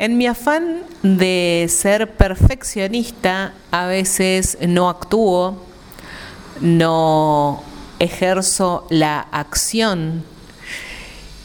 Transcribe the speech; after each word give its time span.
En 0.00 0.16
mi 0.16 0.28
afán 0.28 0.82
de 1.02 1.66
ser 1.68 2.12
perfeccionista, 2.12 3.54
a 3.72 3.86
veces 3.86 4.56
no 4.60 4.88
actúo, 4.88 5.60
no 6.60 7.64
ejerzo 7.98 8.86
la 8.90 9.18
acción 9.18 10.22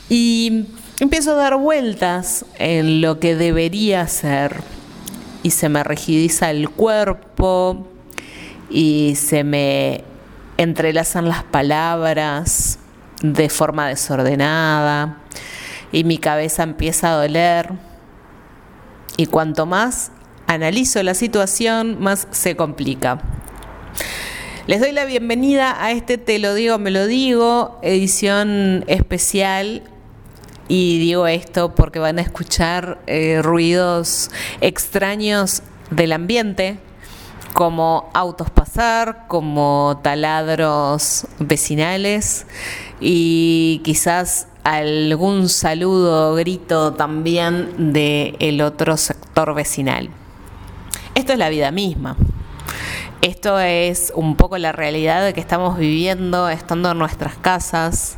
y 0.08 0.68
empiezo 1.00 1.32
a 1.32 1.36
dar 1.36 1.58
vueltas 1.58 2.46
en 2.60 3.02
lo 3.02 3.20
que 3.20 3.36
debería 3.36 4.08
ser. 4.08 4.62
Y 5.42 5.50
se 5.50 5.68
me 5.68 5.84
rigidiza 5.84 6.52
el 6.52 6.70
cuerpo 6.70 7.88
y 8.70 9.16
se 9.16 9.44
me 9.44 10.04
entrelazan 10.58 11.28
las 11.28 11.44
palabras 11.44 12.78
de 13.24 13.50
forma 13.50 13.88
desordenada 13.88 15.18
y 15.92 16.04
mi 16.04 16.20
cabeza 16.20 16.62
empieza 16.62 17.14
a 17.14 17.16
doler 17.16 17.93
y 19.18 19.28
cuanto 19.28 19.66
más 19.66 20.12
analizo 20.48 21.02
la 21.04 21.14
situación, 21.14 22.00
más 22.00 22.28
se 22.32 22.56
complica. 22.56 23.22
Les 24.66 24.80
doy 24.80 24.94
la 24.94 25.06
bienvenida 25.06 25.84
a 25.84 25.92
este 25.92 26.18
Te 26.18 26.40
lo 26.40 26.54
digo, 26.54 26.80
me 26.80 26.90
lo 26.90 27.06
digo, 27.06 27.80
edición 27.82 28.86
especial. 28.88 29.84
Y 30.70 31.00
digo 31.00 31.28
esto 31.28 31.76
porque 31.76 32.00
van 32.00 32.18
a 32.20 32.22
escuchar 32.22 33.02
eh, 33.06 33.42
ruidos 33.42 34.32
extraños 34.62 35.62
del 35.92 36.14
ambiente, 36.14 36.80
como 37.54 38.10
autos 38.14 38.50
pasar, 38.50 39.26
como 39.28 40.00
taladros 40.02 41.28
vecinales 41.40 42.48
y 43.00 43.82
quizás 43.84 44.48
algún 44.64 45.50
saludo 45.50 46.32
o 46.32 46.36
grito 46.36 46.94
también 46.94 47.94
del 47.94 48.36
el 48.40 48.62
otro 48.62 48.98
sector 48.98 49.54
vecinal. 49.54 50.10
Esto 51.16 51.34
es 51.34 51.40
la 51.40 51.50
vida 51.50 51.72
misma. 51.72 52.18
Esto 53.22 53.60
es 53.60 54.12
un 54.16 54.36
poco 54.36 54.58
la 54.58 54.72
realidad 54.72 55.24
de 55.24 55.34
que 55.34 55.40
estamos 55.40 55.78
viviendo 55.78 56.50
estando 56.50 56.92
en 56.92 56.98
nuestras 56.98 57.36
casas 57.36 58.18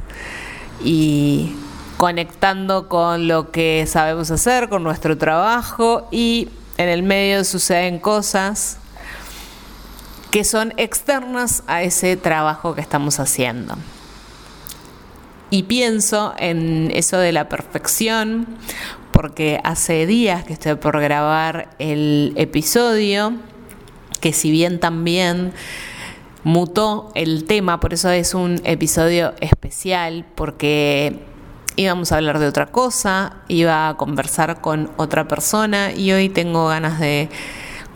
y 0.84 1.56
conectando 1.98 2.88
con 2.88 3.28
lo 3.28 3.52
que 3.52 3.86
sabemos 3.88 4.32
hacer, 4.32 4.70
con 4.70 4.84
nuestro 4.84 5.18
trabajo 5.18 6.08
y 6.12 6.50
en 6.78 6.90
el 6.90 7.04
medio 7.04 7.44
suceden 7.44 8.00
cosas 8.00 8.80
que 10.36 10.44
son 10.44 10.74
externas 10.76 11.64
a 11.66 11.84
ese 11.84 12.18
trabajo 12.18 12.76
que 12.76 12.82
estamos 12.82 13.22
haciendo. 13.22 13.78
Y 15.50 15.64
pienso 15.64 16.34
en 16.38 16.92
eso 16.94 17.18
de 17.18 17.32
la 17.32 17.48
perfección, 17.48 18.46
porque 19.14 19.62
hace 19.64 20.06
días 20.06 20.44
que 20.44 20.52
estoy 20.52 20.76
por 20.76 21.00
grabar 21.00 21.70
el 21.80 22.34
episodio, 22.36 23.32
que 24.20 24.34
si 24.34 24.52
bien 24.52 24.82
también 24.82 25.54
mutó 26.44 27.14
el 27.16 27.46
tema, 27.46 27.80
por 27.80 27.94
eso 27.94 28.10
es 28.10 28.34
un 28.34 28.60
episodio 28.66 29.36
especial, 29.40 30.26
porque 30.36 31.18
íbamos 31.78 32.12
a 32.12 32.18
hablar 32.18 32.40
de 32.40 32.48
otra 32.48 32.66
cosa, 32.66 33.38
iba 33.48 33.88
a 33.88 33.96
conversar 33.96 34.60
con 34.60 34.92
otra 34.98 35.30
persona 35.30 35.94
y 35.94 36.12
hoy 36.12 36.28
tengo 36.28 36.68
ganas 36.68 37.00
de 37.00 37.30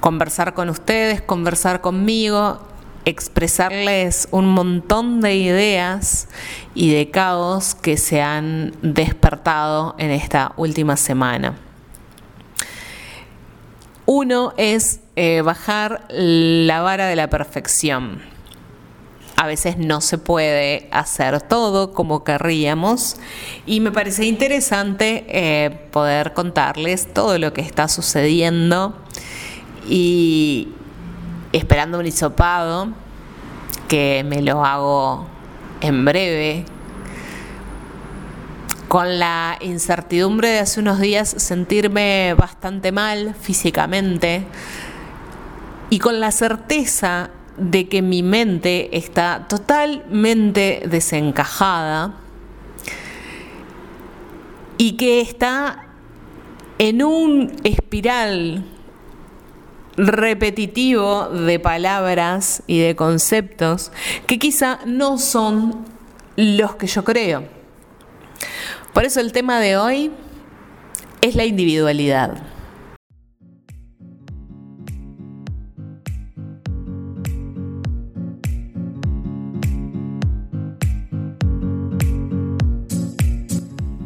conversar 0.01 0.53
con 0.53 0.69
ustedes, 0.69 1.21
conversar 1.21 1.81
conmigo 1.81 2.59
expresarles 3.05 4.27
un 4.31 4.47
montón 4.47 5.21
de 5.21 5.35
ideas 5.35 6.27
y 6.75 6.93
de 6.93 7.09
caos 7.09 7.75
que 7.75 7.97
se 7.97 8.21
han 8.21 8.73
despertado 8.81 9.95
en 9.97 10.11
esta 10.11 10.53
última 10.57 10.95
semana. 10.97 11.57
Uno 14.05 14.53
es 14.57 15.01
eh, 15.15 15.41
bajar 15.41 16.05
la 16.09 16.81
vara 16.81 17.07
de 17.07 17.15
la 17.15 17.29
perfección. 17.29 18.21
A 19.35 19.47
veces 19.47 19.77
no 19.77 20.01
se 20.01 20.17
puede 20.17 20.89
hacer 20.91 21.41
todo 21.41 21.93
como 21.93 22.25
querríamos 22.25 23.15
y 23.65 23.79
me 23.79 23.91
parece 23.91 24.25
interesante 24.25 25.25
eh, 25.29 25.69
poder 25.91 26.33
contarles 26.33 27.13
todo 27.13 27.37
lo 27.37 27.53
que 27.53 27.61
está 27.61 27.87
sucediendo 27.87 28.97
y, 29.89 30.69
esperando 31.51 31.99
un 31.99 32.05
hisopado, 32.05 32.89
que 33.87 34.23
me 34.25 34.41
lo 34.41 34.63
hago 34.63 35.27
en 35.81 36.05
breve, 36.05 36.65
con 38.87 39.19
la 39.19 39.57
incertidumbre 39.61 40.49
de 40.49 40.59
hace 40.59 40.79
unos 40.79 40.99
días 40.99 41.29
sentirme 41.37 42.33
bastante 42.35 42.91
mal 42.91 43.35
físicamente 43.35 44.45
y 45.91 45.99
con 45.99 46.19
la 46.19 46.31
certeza 46.31 47.29
de 47.57 47.87
que 47.87 48.01
mi 48.01 48.23
mente 48.23 48.97
está 48.97 49.47
totalmente 49.47 50.83
desencajada 50.87 52.13
y 54.77 54.93
que 54.93 55.21
está 55.21 55.85
en 56.79 57.03
un 57.03 57.51
espiral 57.63 58.63
repetitivo 59.99 61.27
de 61.27 61.59
palabras 61.59 62.63
y 62.67 62.79
de 62.79 62.95
conceptos 62.95 63.91
que 64.27 64.39
quizá 64.39 64.79
no 64.85 65.17
son 65.17 65.85
los 66.37 66.75
que 66.75 66.87
yo 66.87 67.03
creo. 67.03 67.43
Por 68.93 69.03
eso 69.03 69.19
el 69.19 69.33
tema 69.33 69.59
de 69.59 69.77
hoy 69.77 70.11
es 71.21 71.35
la 71.35 71.45
individualidad. 71.45 72.41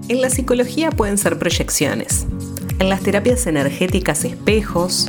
En 0.09 0.21
la 0.21 0.29
psicología 0.29 0.91
pueden 0.91 1.17
ser 1.17 1.39
proyecciones, 1.39 2.27
en 2.79 2.89
las 2.89 3.01
terapias 3.01 3.47
energéticas 3.47 4.25
espejos, 4.25 5.07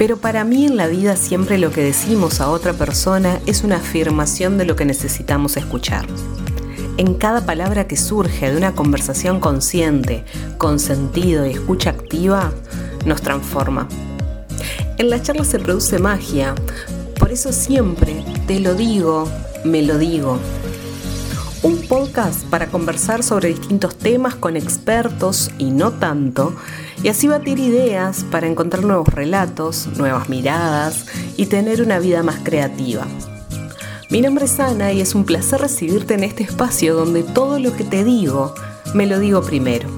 pero 0.00 0.16
para 0.16 0.44
mí 0.44 0.64
en 0.64 0.78
la 0.78 0.86
vida 0.86 1.14
siempre 1.14 1.58
lo 1.58 1.72
que 1.72 1.82
decimos 1.82 2.40
a 2.40 2.48
otra 2.48 2.72
persona 2.72 3.38
es 3.44 3.64
una 3.64 3.76
afirmación 3.76 4.56
de 4.56 4.64
lo 4.64 4.74
que 4.74 4.86
necesitamos 4.86 5.58
escuchar. 5.58 6.06
En 6.96 7.12
cada 7.12 7.44
palabra 7.44 7.86
que 7.86 7.98
surge 7.98 8.50
de 8.50 8.56
una 8.56 8.74
conversación 8.74 9.40
consciente, 9.40 10.24
con 10.56 10.78
sentido 10.78 11.44
y 11.44 11.50
escucha 11.50 11.90
activa, 11.90 12.50
nos 13.04 13.20
transforma. 13.20 13.88
En 14.96 15.10
las 15.10 15.22
charlas 15.22 15.48
se 15.48 15.58
produce 15.58 15.98
magia, 15.98 16.54
por 17.18 17.30
eso 17.30 17.52
siempre 17.52 18.24
te 18.46 18.58
lo 18.58 18.74
digo, 18.74 19.28
me 19.66 19.82
lo 19.82 19.98
digo. 19.98 20.38
Un 21.62 21.76
podcast 21.86 22.46
para 22.46 22.68
conversar 22.68 23.22
sobre 23.22 23.50
distintos 23.50 23.94
temas 23.96 24.34
con 24.34 24.56
expertos 24.56 25.50
y 25.58 25.72
no 25.72 25.90
tanto 25.90 26.56
y 27.02 27.08
así 27.08 27.28
batir 27.28 27.58
ideas 27.58 28.24
para 28.30 28.46
encontrar 28.46 28.84
nuevos 28.84 29.08
relatos, 29.08 29.88
nuevas 29.96 30.28
miradas 30.28 31.06
y 31.36 31.46
tener 31.46 31.82
una 31.82 31.98
vida 31.98 32.22
más 32.22 32.40
creativa. 32.42 33.06
Mi 34.10 34.20
nombre 34.20 34.46
es 34.46 34.58
Ana 34.58 34.92
y 34.92 35.00
es 35.00 35.14
un 35.14 35.24
placer 35.24 35.60
recibirte 35.60 36.14
en 36.14 36.24
este 36.24 36.42
espacio 36.42 36.94
donde 36.94 37.22
todo 37.22 37.58
lo 37.58 37.76
que 37.76 37.84
te 37.84 38.04
digo, 38.04 38.54
me 38.92 39.06
lo 39.06 39.18
digo 39.18 39.42
primero. 39.42 39.88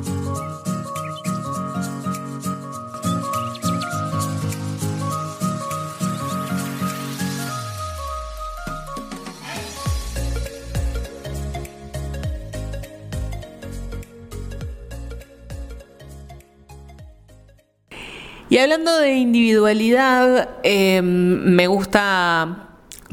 Hablando 18.62 18.98
de 18.98 19.14
individualidad, 19.14 20.48
em, 20.62 21.04
me 21.04 21.66
gusta 21.66 22.68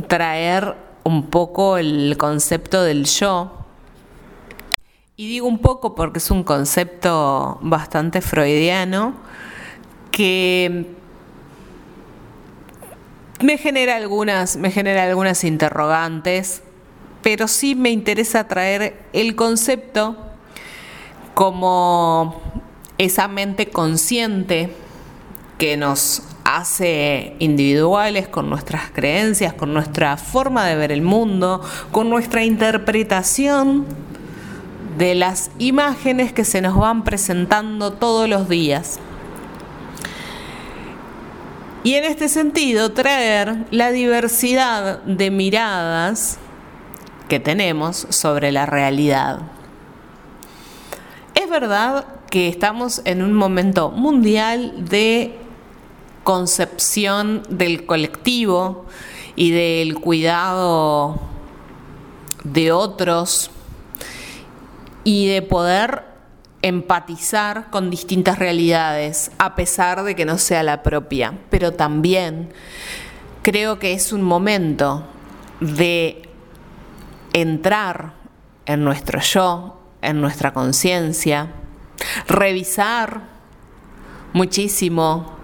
traer 0.07 0.75
un 1.03 1.27
poco 1.27 1.77
el 1.77 2.15
concepto 2.17 2.83
del 2.83 3.05
yo. 3.05 3.51
Y 5.15 5.27
digo 5.27 5.47
un 5.47 5.59
poco 5.59 5.95
porque 5.95 6.19
es 6.19 6.29
un 6.29 6.43
concepto 6.43 7.57
bastante 7.61 8.21
freudiano 8.21 9.15
que 10.11 10.85
me 13.41 13.57
genera 13.57 13.95
algunas, 13.95 14.55
me 14.55 14.69
genera 14.69 15.03
algunas 15.03 15.43
interrogantes, 15.43 16.61
pero 17.23 17.47
sí 17.47 17.73
me 17.73 17.89
interesa 17.89 18.47
traer 18.47 19.01
el 19.13 19.35
concepto 19.35 20.15
como 21.33 22.39
esa 22.97 23.27
mente 23.27 23.69
consciente 23.69 24.75
que 25.59 25.77
nos 25.77 26.23
hace 26.45 27.35
individuales 27.37 28.27
con 28.27 28.49
nuestras 28.49 28.89
creencias, 28.89 29.53
con 29.53 29.73
nuestra 29.73 30.17
forma 30.17 30.65
de 30.65 30.75
ver 30.75 30.91
el 30.91 31.03
mundo, 31.03 31.61
con 31.91 32.09
nuestra 32.09 32.43
interpretación 32.43 33.85
de 34.97 35.13
las 35.13 35.51
imágenes 35.59 36.33
que 36.33 36.45
se 36.45 36.61
nos 36.61 36.75
van 36.75 37.03
presentando 37.03 37.93
todos 37.93 38.27
los 38.27 38.49
días. 38.49 38.99
Y 41.83 41.93
en 41.93 42.05
este 42.05 42.29
sentido, 42.29 42.93
traer 42.93 43.65
la 43.69 43.91
diversidad 43.91 45.03
de 45.03 45.29
miradas 45.29 46.37
que 47.27 47.39
tenemos 47.39 48.07
sobre 48.09 48.51
la 48.51 48.65
realidad. 48.65 49.39
Es 51.35 51.49
verdad 51.49 52.05
que 52.29 52.47
estamos 52.47 53.01
en 53.05 53.21
un 53.21 53.33
momento 53.33 53.91
mundial 53.91 54.73
de 54.89 55.37
concepción 56.29 57.41
del 57.49 57.87
colectivo 57.87 58.85
y 59.35 59.49
del 59.49 59.95
cuidado 59.95 61.19
de 62.43 62.71
otros 62.71 63.49
y 65.03 65.27
de 65.27 65.41
poder 65.41 66.03
empatizar 66.61 67.71
con 67.71 67.89
distintas 67.89 68.37
realidades, 68.37 69.31
a 69.39 69.55
pesar 69.55 70.03
de 70.03 70.15
que 70.15 70.25
no 70.25 70.37
sea 70.37 70.61
la 70.61 70.83
propia. 70.83 71.33
Pero 71.49 71.73
también 71.73 72.53
creo 73.41 73.79
que 73.79 73.93
es 73.93 74.13
un 74.13 74.21
momento 74.21 75.07
de 75.59 76.29
entrar 77.33 78.13
en 78.67 78.83
nuestro 78.83 79.19
yo, 79.19 79.81
en 80.03 80.21
nuestra 80.21 80.53
conciencia, 80.53 81.53
revisar 82.27 83.23
muchísimo 84.33 85.38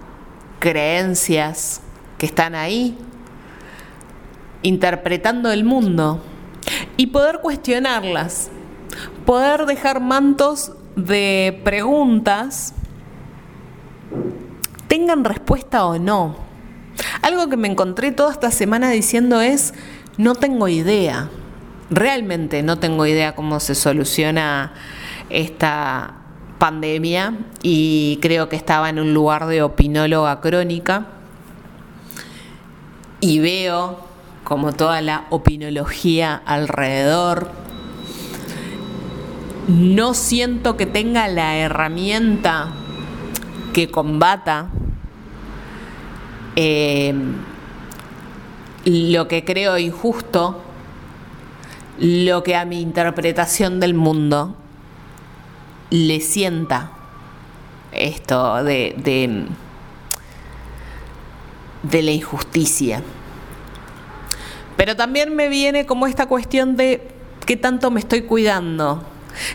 creencias 0.66 1.80
que 2.18 2.26
están 2.26 2.56
ahí, 2.56 2.98
interpretando 4.62 5.52
el 5.52 5.62
mundo 5.62 6.20
y 6.96 7.06
poder 7.06 7.38
cuestionarlas, 7.40 8.50
poder 9.24 9.66
dejar 9.66 10.00
mantos 10.00 10.72
de 10.96 11.60
preguntas, 11.62 12.74
tengan 14.88 15.22
respuesta 15.22 15.86
o 15.86 16.00
no. 16.00 16.34
Algo 17.22 17.48
que 17.48 17.56
me 17.56 17.68
encontré 17.68 18.10
toda 18.10 18.32
esta 18.32 18.50
semana 18.50 18.90
diciendo 18.90 19.40
es, 19.40 19.72
no 20.18 20.34
tengo 20.34 20.66
idea, 20.66 21.30
realmente 21.90 22.64
no 22.64 22.80
tengo 22.80 23.06
idea 23.06 23.36
cómo 23.36 23.60
se 23.60 23.76
soluciona 23.76 24.72
esta 25.30 26.15
pandemia 26.58 27.34
y 27.62 28.18
creo 28.22 28.48
que 28.48 28.56
estaba 28.56 28.88
en 28.88 28.98
un 28.98 29.14
lugar 29.14 29.46
de 29.46 29.62
opinóloga 29.62 30.40
crónica 30.40 31.06
y 33.20 33.38
veo 33.38 34.00
como 34.44 34.72
toda 34.72 35.00
la 35.02 35.26
opinología 35.30 36.40
alrededor. 36.44 37.50
No 39.68 40.14
siento 40.14 40.76
que 40.76 40.86
tenga 40.86 41.26
la 41.28 41.56
herramienta 41.56 42.68
que 43.72 43.90
combata 43.90 44.68
eh, 46.54 47.12
lo 48.84 49.26
que 49.26 49.44
creo 49.44 49.76
injusto, 49.78 50.62
lo 51.98 52.42
que 52.44 52.54
a 52.54 52.64
mi 52.64 52.80
interpretación 52.80 53.80
del 53.80 53.94
mundo 53.94 54.56
le 55.96 56.20
sienta 56.20 56.90
esto 57.92 58.62
de, 58.62 58.94
de, 61.82 62.02
la 62.02 62.10
injusticia. 62.10 63.02
Pero 64.76 64.94
también 64.94 65.34
me 65.34 65.48
viene 65.48 65.86
como 65.86 66.06
esta 66.06 66.26
cuestión 66.26 66.76
de 66.76 67.08
qué 67.46 67.56
tanto 67.56 67.90
me 67.90 68.00
estoy 68.00 68.22
cuidando, 68.22 69.02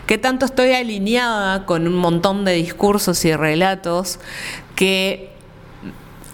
qué 0.06 0.18
tanto 0.18 0.46
estoy 0.46 0.72
alineada 0.72 1.64
con 1.64 1.86
un 1.86 1.94
montón 1.94 2.44
de 2.44 2.54
discursos 2.54 3.24
y 3.24 3.36
relatos 3.36 4.18
que 4.74 5.30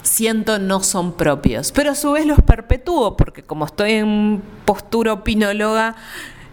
siento 0.01 0.57
no 0.57 0.81
son 0.81 1.13
propios, 1.13 1.71
pero 1.71 1.91
a 1.91 1.95
su 1.95 2.13
vez 2.13 2.25
los 2.25 2.41
perpetúo 2.41 3.15
porque 3.15 3.43
como 3.43 3.65
estoy 3.65 3.91
en 3.91 4.41
postura 4.65 5.13
opinóloga, 5.13 5.95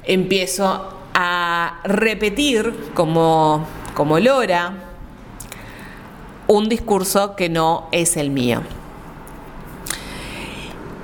empiezo 0.04 0.95
a 1.18 1.80
repetir 1.82 2.74
como, 2.92 3.66
como 3.94 4.20
Lora 4.20 4.74
un 6.46 6.68
discurso 6.68 7.34
que 7.34 7.48
no 7.48 7.88
es 7.90 8.18
el 8.18 8.28
mío. 8.28 8.60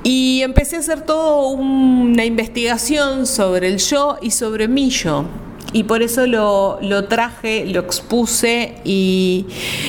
Y 0.03 0.43
empecé 0.43 0.77
a 0.77 0.79
hacer 0.81 1.01
toda 1.01 1.47
una 1.47 2.27
investigación 2.27 3.25
sobre 3.25 3.69
el 3.69 3.79
yo 3.79 4.19
y 4.21 4.33
sobre 4.33 4.69
mi 4.69 4.91
yo. 4.91 5.25
Y 5.73 5.85
por 5.85 6.03
eso 6.03 6.27
lo, 6.27 6.79
traje, 7.09 7.65
lo 7.65 7.81
expuse 7.81 8.75
y, 8.85 9.47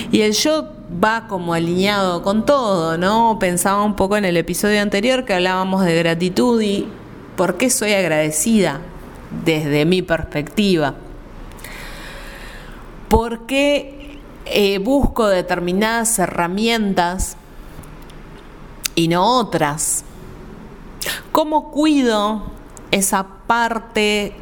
y 0.10 0.22
el 0.22 0.31
yo 0.31 0.70
va 1.04 1.28
como 1.28 1.54
alineado 1.54 2.24
con 2.24 2.46
todo, 2.46 2.98
¿no? 2.98 3.38
Pensaba 3.42 3.84
un 3.84 3.98
poco 3.98 4.16
en 4.16 4.24
el 4.24 4.38
episodio 4.38 4.81
anterior 4.81 5.25
que 5.25 5.34
hablábamos 5.34 5.84
de 5.84 5.96
gratitud 5.96 6.62
y 6.62 6.88
por 7.36 7.58
qué 7.58 7.70
soy 7.70 7.92
agradecida 7.92 8.80
desde 9.44 9.86
mi 9.86 10.02
perspectiva. 10.02 10.96
¿Por 13.10 13.46
qué 13.46 14.20
eh, 14.46 14.80
busco 14.80 15.28
determinadas 15.28 16.18
herramientas 16.20 17.38
y 18.96 19.08
no 19.08 19.40
otras? 19.40 20.04
¿Cómo 21.32 21.72
cuido 21.72 22.44
esa 22.92 23.28
parte 23.48 24.36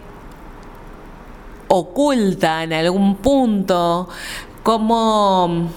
oculta 1.67 2.63
en 2.63 2.73
algún 2.73 3.15
punto? 3.17 4.09
¿Cómo, 4.63 5.69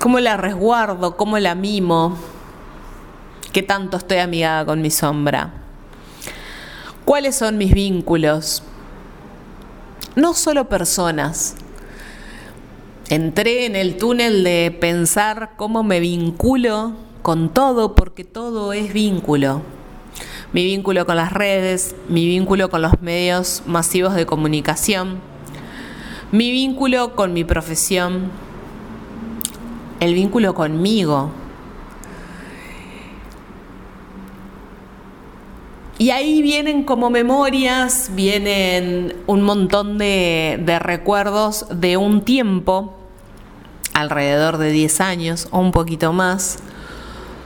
cómo 0.00 0.20
la 0.20 0.36
resguardo? 0.36 1.16
¿Cómo 1.16 1.38
la 1.38 1.54
mimo? 1.54 2.16
¿Qué 3.52 3.62
tanto 3.62 3.98
estoy 3.98 4.18
amigada 4.18 4.66
con 4.66 4.82
mi 4.82 4.90
sombra? 4.90 5.63
¿Cuáles 7.04 7.36
son 7.36 7.58
mis 7.58 7.74
vínculos? 7.74 8.62
No 10.16 10.32
solo 10.32 10.70
personas, 10.70 11.54
entré 13.10 13.66
en 13.66 13.76
el 13.76 13.98
túnel 13.98 14.42
de 14.42 14.74
pensar 14.80 15.50
cómo 15.58 15.82
me 15.82 16.00
vinculo 16.00 16.92
con 17.20 17.52
todo, 17.52 17.94
porque 17.94 18.24
todo 18.24 18.72
es 18.72 18.94
vínculo. 18.94 19.60
Mi 20.54 20.64
vínculo 20.64 21.04
con 21.04 21.16
las 21.16 21.30
redes, 21.30 21.94
mi 22.08 22.24
vínculo 22.26 22.70
con 22.70 22.80
los 22.80 23.02
medios 23.02 23.62
masivos 23.66 24.14
de 24.14 24.24
comunicación, 24.24 25.18
mi 26.32 26.50
vínculo 26.52 27.14
con 27.14 27.34
mi 27.34 27.44
profesión, 27.44 28.30
el 30.00 30.14
vínculo 30.14 30.54
conmigo. 30.54 31.32
Y 35.96 36.10
ahí 36.10 36.42
vienen 36.42 36.82
como 36.82 37.08
memorias, 37.08 38.10
vienen 38.14 39.14
un 39.26 39.42
montón 39.42 39.96
de, 39.96 40.60
de 40.60 40.78
recuerdos 40.80 41.66
de 41.70 41.96
un 41.96 42.22
tiempo, 42.22 42.94
alrededor 43.92 44.58
de 44.58 44.70
10 44.70 45.00
años 45.00 45.48
o 45.52 45.60
un 45.60 45.70
poquito 45.70 46.12
más, 46.12 46.58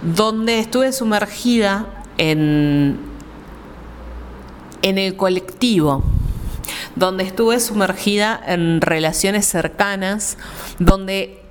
donde 0.00 0.58
estuve 0.58 0.92
sumergida 0.92 2.04
en, 2.16 2.98
en 4.82 4.98
el 4.98 5.16
colectivo, 5.16 6.02
donde 6.96 7.24
estuve 7.24 7.60
sumergida 7.60 8.40
en 8.46 8.80
relaciones 8.80 9.46
cercanas, 9.46 10.38
donde 10.78 11.42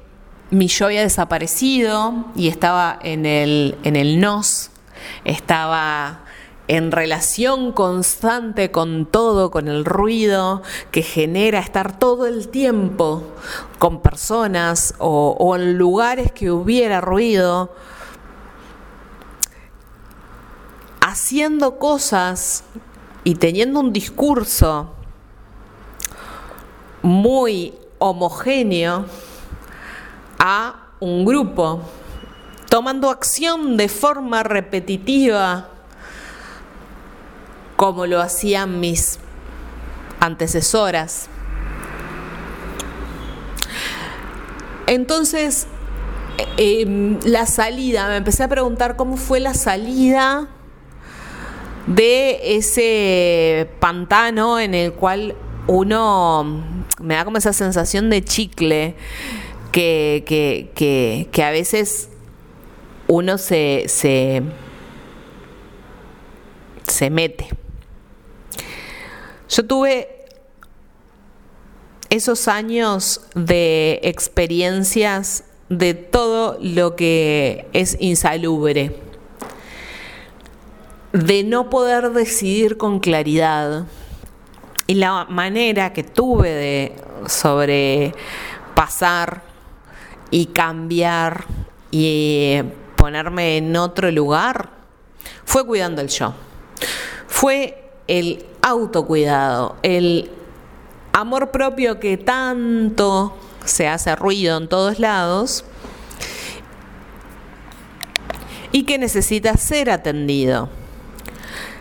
mi 0.50 0.68
yo 0.68 0.88
había 0.88 1.02
desaparecido 1.02 2.26
y 2.36 2.48
estaba 2.48 2.98
en 3.04 3.26
el, 3.26 3.78
en 3.84 3.96
el 3.96 4.20
nos, 4.20 4.72
estaba 5.26 6.22
en 6.68 6.92
relación 6.92 7.72
constante 7.72 8.72
con 8.72 9.06
todo, 9.06 9.52
con 9.52 9.68
el 9.68 9.86
ruido 9.86 10.62
que 10.92 11.02
genera 11.02 11.60
estar 11.60 11.98
todo 11.98 12.28
el 12.28 12.50
tiempo 12.50 13.24
con 13.80 14.02
personas 14.02 14.94
o, 15.00 15.56
en 15.56 15.78
lugares 15.78 16.32
que 16.32 16.52
hubiera 16.52 17.00
ruido 17.00 17.74
haciendo 21.00 21.80
cosas 21.80 22.66
y 23.24 23.36
teniendo 23.36 23.80
un 23.80 23.94
discurso 23.94 24.94
muy 27.02 27.74
homogéneo 28.00 29.06
a 30.38 30.90
un 31.00 31.24
grupo, 31.26 31.82
tomando 32.70 33.10
acción 33.10 33.78
de 33.78 33.88
forma 33.88 34.44
repetitiva, 34.44 35.70
como 37.78 38.06
lo 38.06 38.20
hacían 38.20 38.82
mis 38.82 39.20
antecesoras. 40.20 41.30
Entonces, 44.88 45.68
em, 46.58 47.20
la 47.24 47.46
salida, 47.46 48.08
me 48.10 48.18
empecé 48.18 48.44
a 48.44 48.48
preguntar 48.48 48.96
cómo 48.96 49.16
fue 49.16 49.40
la 49.40 49.54
salida 49.54 50.50
de 51.86 52.58
ese 52.58 53.70
pantano 53.80 54.60
en 54.60 54.74
el 54.74 54.94
cual 54.94 55.36
uno 55.68 56.64
me 57.00 57.16
da 57.16 57.26
como 57.26 57.38
esa 57.38 57.54
sensación 57.54 58.10
de 58.10 58.24
chicle 58.24 58.96
que, 59.72 60.24
que, 60.26 61.28
que, 61.32 61.44
a 61.44 61.52
veces 61.52 62.10
uno 63.08 63.38
se, 63.38 63.84
se, 63.88 64.42
se 66.88 67.10
mete. 67.10 67.50
Yo 69.50 69.66
tuve 69.66 70.26
esos 72.10 72.48
años 72.48 73.22
de 73.34 74.00
experiencias 74.04 75.46
de 75.70 75.94
todo 75.94 76.58
lo 76.62 76.96
que 76.96 77.68
es 77.74 77.98
insalubre, 78.00 78.96
de 81.14 81.44
no 81.44 81.70
poder 81.70 82.12
decidir 82.12 82.78
con 82.78 83.00
claridad. 83.00 83.86
Y 84.86 84.96
la 84.96 85.26
manera 85.30 85.94
que 85.94 86.04
tuve 86.04 86.50
de 86.50 86.94
sobrepasar 87.28 88.14
y 90.30 90.48
cambiar 90.48 91.46
y 91.92 92.62
ponerme 92.96 93.58
en 93.58 93.76
otro 93.76 94.12
lugar 94.12 94.72
fue 95.46 95.66
cuidando 95.66 96.02
el 96.02 96.08
yo. 96.10 96.34
Fue 97.28 97.92
el 98.08 98.46
autocuidado, 98.68 99.76
el 99.84 100.32
amor 101.14 101.52
propio 101.52 102.00
que 102.00 102.18
tanto 102.18 103.36
se 103.66 103.88
hace 103.88 104.16
ruido 104.16 104.58
en 104.58 104.68
todos 104.68 105.00
lados 105.00 105.66
y 108.72 108.84
que 108.84 108.98
necesita 108.98 109.56
ser 109.58 109.90
atendido. 109.90 110.70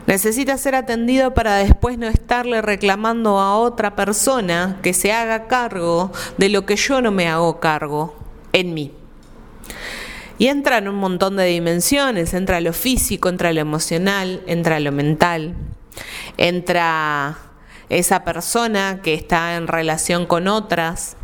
Necesita 0.06 0.56
ser 0.56 0.76
atendido 0.76 1.34
para 1.34 1.56
después 1.56 1.98
no 1.98 2.06
estarle 2.06 2.62
reclamando 2.62 3.40
a 3.40 3.56
otra 3.56 3.96
persona 3.96 4.78
que 4.82 4.94
se 4.94 5.12
haga 5.12 5.48
cargo 5.48 6.12
de 6.38 6.48
lo 6.48 6.64
que 6.64 6.76
yo 6.76 7.02
no 7.02 7.10
me 7.10 7.28
hago 7.28 7.58
cargo 7.58 8.14
en 8.52 8.72
mí. 8.72 8.92
Y 10.38 10.46
entra 10.46 10.78
en 10.78 10.88
un 10.88 10.96
montón 10.96 11.36
de 11.36 11.46
dimensiones, 11.46 12.34
entra 12.34 12.60
lo 12.60 12.72
físico, 12.72 13.28
entra 13.28 13.52
lo 13.52 13.60
emocional, 13.60 14.42
entra 14.46 14.78
lo 14.78 14.92
mental, 14.92 15.56
entra 16.36 17.38
esa 17.88 18.24
persona 18.24 19.00
que 19.02 19.14
está 19.14 19.56
en 19.56 19.68
relación 19.68 20.26
con 20.26 20.48
otras, 20.48 21.16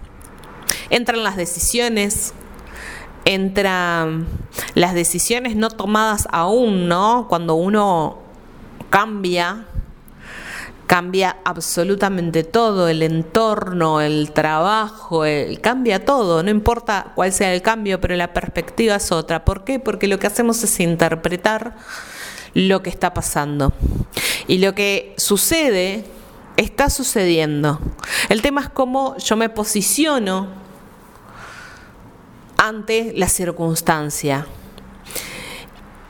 entran 0.90 1.22
las 1.22 1.36
decisiones, 1.36 2.34
entran 3.24 4.26
las 4.74 4.94
decisiones 4.94 5.56
no 5.56 5.70
tomadas 5.70 6.28
aún, 6.30 6.88
¿no? 6.88 7.26
Cuando 7.28 7.54
uno 7.54 8.18
cambia, 8.90 9.66
cambia 10.86 11.38
absolutamente 11.44 12.44
todo, 12.44 12.88
el 12.88 13.02
entorno, 13.02 14.00
el 14.00 14.32
trabajo, 14.32 15.24
cambia 15.60 16.04
todo, 16.04 16.42
no 16.42 16.50
importa 16.50 17.12
cuál 17.14 17.32
sea 17.32 17.54
el 17.54 17.62
cambio, 17.62 18.00
pero 18.00 18.14
la 18.16 18.32
perspectiva 18.32 18.96
es 18.96 19.10
otra. 19.10 19.44
¿Por 19.44 19.64
qué? 19.64 19.78
Porque 19.78 20.06
lo 20.06 20.18
que 20.18 20.26
hacemos 20.26 20.62
es 20.62 20.78
interpretar 20.80 21.76
lo 22.54 22.82
que 22.82 22.90
está 22.90 23.14
pasando. 23.14 23.72
Y 24.46 24.58
lo 24.58 24.74
que 24.74 25.14
sucede 25.16 26.04
está 26.56 26.90
sucediendo. 26.90 27.80
El 28.28 28.42
tema 28.42 28.62
es 28.62 28.68
cómo 28.68 29.16
yo 29.18 29.36
me 29.36 29.48
posiciono 29.48 30.48
ante 32.56 33.12
la 33.16 33.28
circunstancia. 33.28 34.46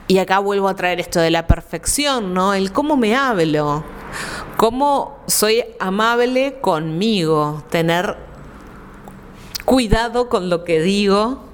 Y 0.08 0.18
acá 0.18 0.40
vuelvo 0.40 0.68
a 0.68 0.74
traer 0.74 1.00
esto 1.00 1.20
de 1.20 1.30
la 1.30 1.46
perfección, 1.46 2.34
¿no? 2.34 2.52
El 2.52 2.72
cómo 2.72 2.96
me 2.96 3.16
hablo, 3.16 3.84
cómo 4.56 5.20
soy 5.26 5.64
amable 5.80 6.58
conmigo, 6.60 7.64
tener 7.70 8.16
cuidado 9.64 10.28
con 10.28 10.50
lo 10.50 10.64
que 10.64 10.80
digo, 10.80 11.44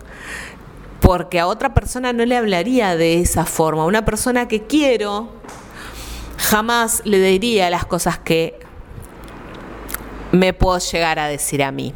porque 1.09 1.41
a 1.41 1.47
otra 1.47 1.73
persona 1.73 2.13
no 2.13 2.27
le 2.27 2.37
hablaría 2.37 2.95
de 2.95 3.19
esa 3.19 3.47
forma. 3.47 3.87
Una 3.87 4.05
persona 4.05 4.47
que 4.47 4.65
quiero 4.65 5.31
jamás 6.37 7.01
le 7.07 7.19
diría 7.19 7.71
las 7.71 7.87
cosas 7.87 8.19
que 8.19 8.61
me 10.33 10.53
puedo 10.53 10.79
llegar 10.79 11.19
a 11.19 11.27
decir 11.29 11.63
a 11.63 11.73
mí. 11.73 11.95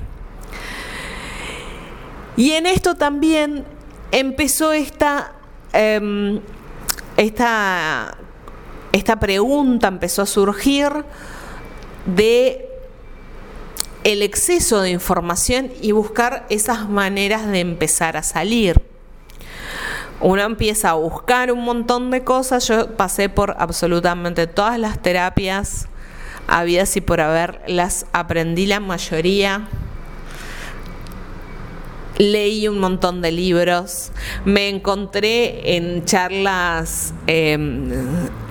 Y 2.38 2.52
en 2.52 2.64
esto 2.64 2.94
también 2.94 3.66
empezó 4.12 4.72
esta, 4.72 5.32
em, 5.74 6.40
esta, 7.18 8.16
esta 8.92 9.20
pregunta, 9.20 9.88
empezó 9.88 10.22
a 10.22 10.26
surgir 10.26 10.90
de 12.06 12.66
el 14.04 14.22
exceso 14.22 14.80
de 14.80 14.88
información 14.88 15.70
y 15.82 15.92
buscar 15.92 16.46
esas 16.48 16.88
maneras 16.88 17.46
de 17.46 17.60
empezar 17.60 18.16
a 18.16 18.22
salir. 18.22 18.91
Uno 20.22 20.42
empieza 20.42 20.90
a 20.90 20.94
buscar 20.94 21.50
un 21.52 21.64
montón 21.64 22.10
de 22.10 22.22
cosas. 22.22 22.66
Yo 22.68 22.96
pasé 22.96 23.28
por 23.28 23.56
absolutamente 23.58 24.46
todas 24.46 24.78
las 24.78 25.00
terapias 25.02 25.88
habidas 26.46 26.96
y 26.96 27.00
por 27.00 27.20
haber, 27.20 27.60
las 27.66 28.06
aprendí 28.12 28.66
la 28.66 28.80
mayoría 28.80 29.68
leí 32.18 32.68
un 32.68 32.78
montón 32.78 33.20
de 33.20 33.32
libros, 33.32 34.12
me 34.44 34.68
encontré 34.68 35.76
en 35.76 36.04
charlas 36.04 37.14
em, 37.26 37.90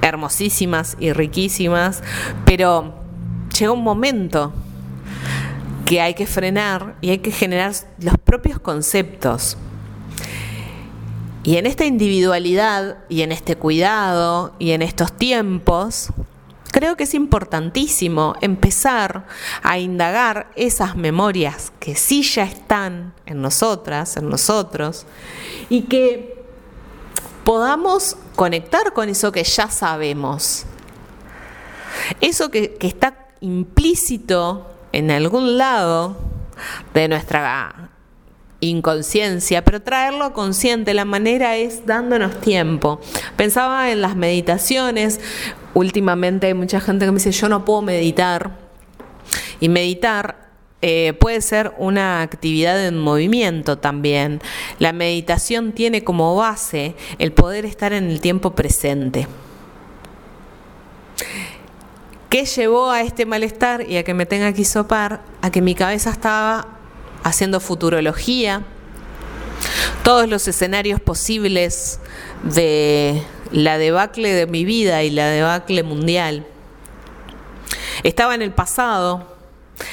hermosísimas 0.01 0.98
y 1.00 1.13
riquísimas, 1.13 2.04
pero 2.46 2.94
llega 3.58 3.72
un 3.72 3.84
momento 3.84 4.51
que 5.86 6.01
hay 6.01 6.13
que 6.13 6.25
frenar 6.25 6.96
y 7.01 7.12
hay 7.12 7.20
que 7.20 7.32
generar 7.32 7.74
los 8.00 8.18
propios 8.18 8.60
conceptos. 8.60 9.58
Y 11.43 11.57
en 11.57 11.65
esta 11.65 11.86
individualidad 11.86 12.98
y 13.10 13.21
en 13.21 13.31
este 13.31 13.55
cuidado 13.55 14.53
y 14.60 14.71
en 14.71 14.81
estos 14.81 15.12
tiempos, 15.17 16.12
Creo 16.71 16.95
que 16.95 17.03
es 17.03 17.13
importantísimo 17.13 18.36
empezar 18.39 19.25
a 19.62 19.77
indagar 19.77 20.50
esas 20.55 20.95
memorias 20.95 21.74
que 21.81 21.95
sí 21.95 22.24
ya 22.24 22.43
están 22.43 23.13
en 23.25 23.41
nosotras, 23.41 24.15
en 24.15 24.29
nosotros, 24.29 25.05
y 25.67 25.83
que 25.83 26.41
podamos 27.43 28.15
conectar 28.38 28.93
con 28.93 29.10
eso 29.10 29.33
que 29.33 29.43
ya 29.43 29.69
sabemos. 29.69 30.65
Eso 32.21 32.50
que, 32.50 32.77
está 32.79 33.27
implícito 33.41 34.71
en 34.93 35.12
algún 35.12 35.57
lado 35.57 36.15
de 36.93 37.10
nuestra 37.10 37.90
inconsciencia, 38.62 39.63
pero 39.65 39.82
traerlo 39.82 40.34
consciente, 40.34 40.94
la 40.94 41.06
manera 41.06 41.58
es 41.58 41.86
dándonos 41.86 42.39
tiempo. 42.39 43.01
Pensaba 43.36 43.91
en 43.91 44.01
las 44.01 44.15
meditaciones, 44.15 45.20
últimamente 45.74 46.48
hay 46.48 46.53
mucha 46.53 46.80
gente 46.80 47.06
que 47.06 47.12
me 47.12 47.18
dice, 47.18 47.32
yo 47.32 47.50
no 47.50 47.65
puedo 47.65 47.82
meditar. 47.82 48.51
Y 49.60 49.70
meditar 49.70 50.50
eh, 50.82 51.13
puede 51.20 51.41
ser 51.41 51.74
una 51.77 52.22
actividad 52.22 52.86
en 52.86 52.98
movimiento 52.98 53.77
también. 53.77 54.41
La 54.80 54.94
meditación 54.94 55.74
tiene 55.74 56.03
como 56.03 56.36
base 56.36 56.96
el 57.20 57.32
poder 57.34 57.65
estar 57.65 57.94
en 57.94 58.10
el 58.10 58.22
tiempo 58.22 58.51
presente. 58.51 59.27
¿Qué 62.30 62.46
llevó 62.46 62.89
a 62.89 63.01
este 63.01 63.25
malestar 63.25 63.89
y 63.89 63.98
a 63.98 64.03
que 64.03 64.13
me 64.13 64.25
tenga 64.25 64.53
que 64.53 64.65
sopar? 64.65 65.22
A 65.41 65.51
que 65.51 65.62
mi 65.62 65.75
cabeza 65.75 66.12
estaba 66.12 66.80
haciendo 67.24 67.60
futurología, 67.60 68.63
todos 70.04 70.28
los 70.28 70.48
escenarios 70.48 71.00
posibles 71.00 72.00
de 72.44 73.24
la 73.51 73.78
debacle 73.78 74.34
de 74.34 74.48
mi 74.48 74.66
vida 74.66 75.04
y 75.04 75.12
la 75.12 75.28
debacle 75.28 75.84
mundial. 75.84 76.46
Estaba 78.04 78.34
en 78.36 78.42
el 78.42 78.51
pasado, 78.51 79.36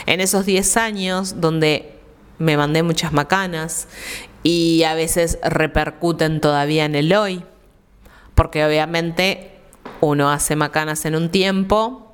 en 0.07 0.21
esos 0.21 0.47
10 0.47 0.77
años 0.77 1.41
donde 1.41 1.99
me 2.39 2.57
mandé 2.57 2.83
muchas 2.83 3.13
macanas 3.13 3.89
y 4.43 4.85
a 4.85 4.95
veces 4.95 5.39
repercuten 5.43 6.41
todavía 6.41 6.85
en 6.85 6.95
el 6.95 7.13
hoy, 7.13 7.45
porque 8.35 8.65
obviamente 8.65 9.53
uno 10.01 10.31
hace 10.31 10.57
macanas 10.57 11.05
en 11.05 11.17
un 11.17 11.31
tiempo 11.31 12.08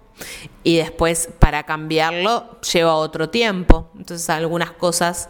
y 0.62 0.76
después 0.76 1.28
para 1.38 1.64
cambiarlo 1.64 2.60
lleva 2.60 2.94
otro 2.96 3.30
tiempo. 3.30 3.90
Entonces 3.96 4.28
algunas 4.30 4.72
cosas 4.72 5.28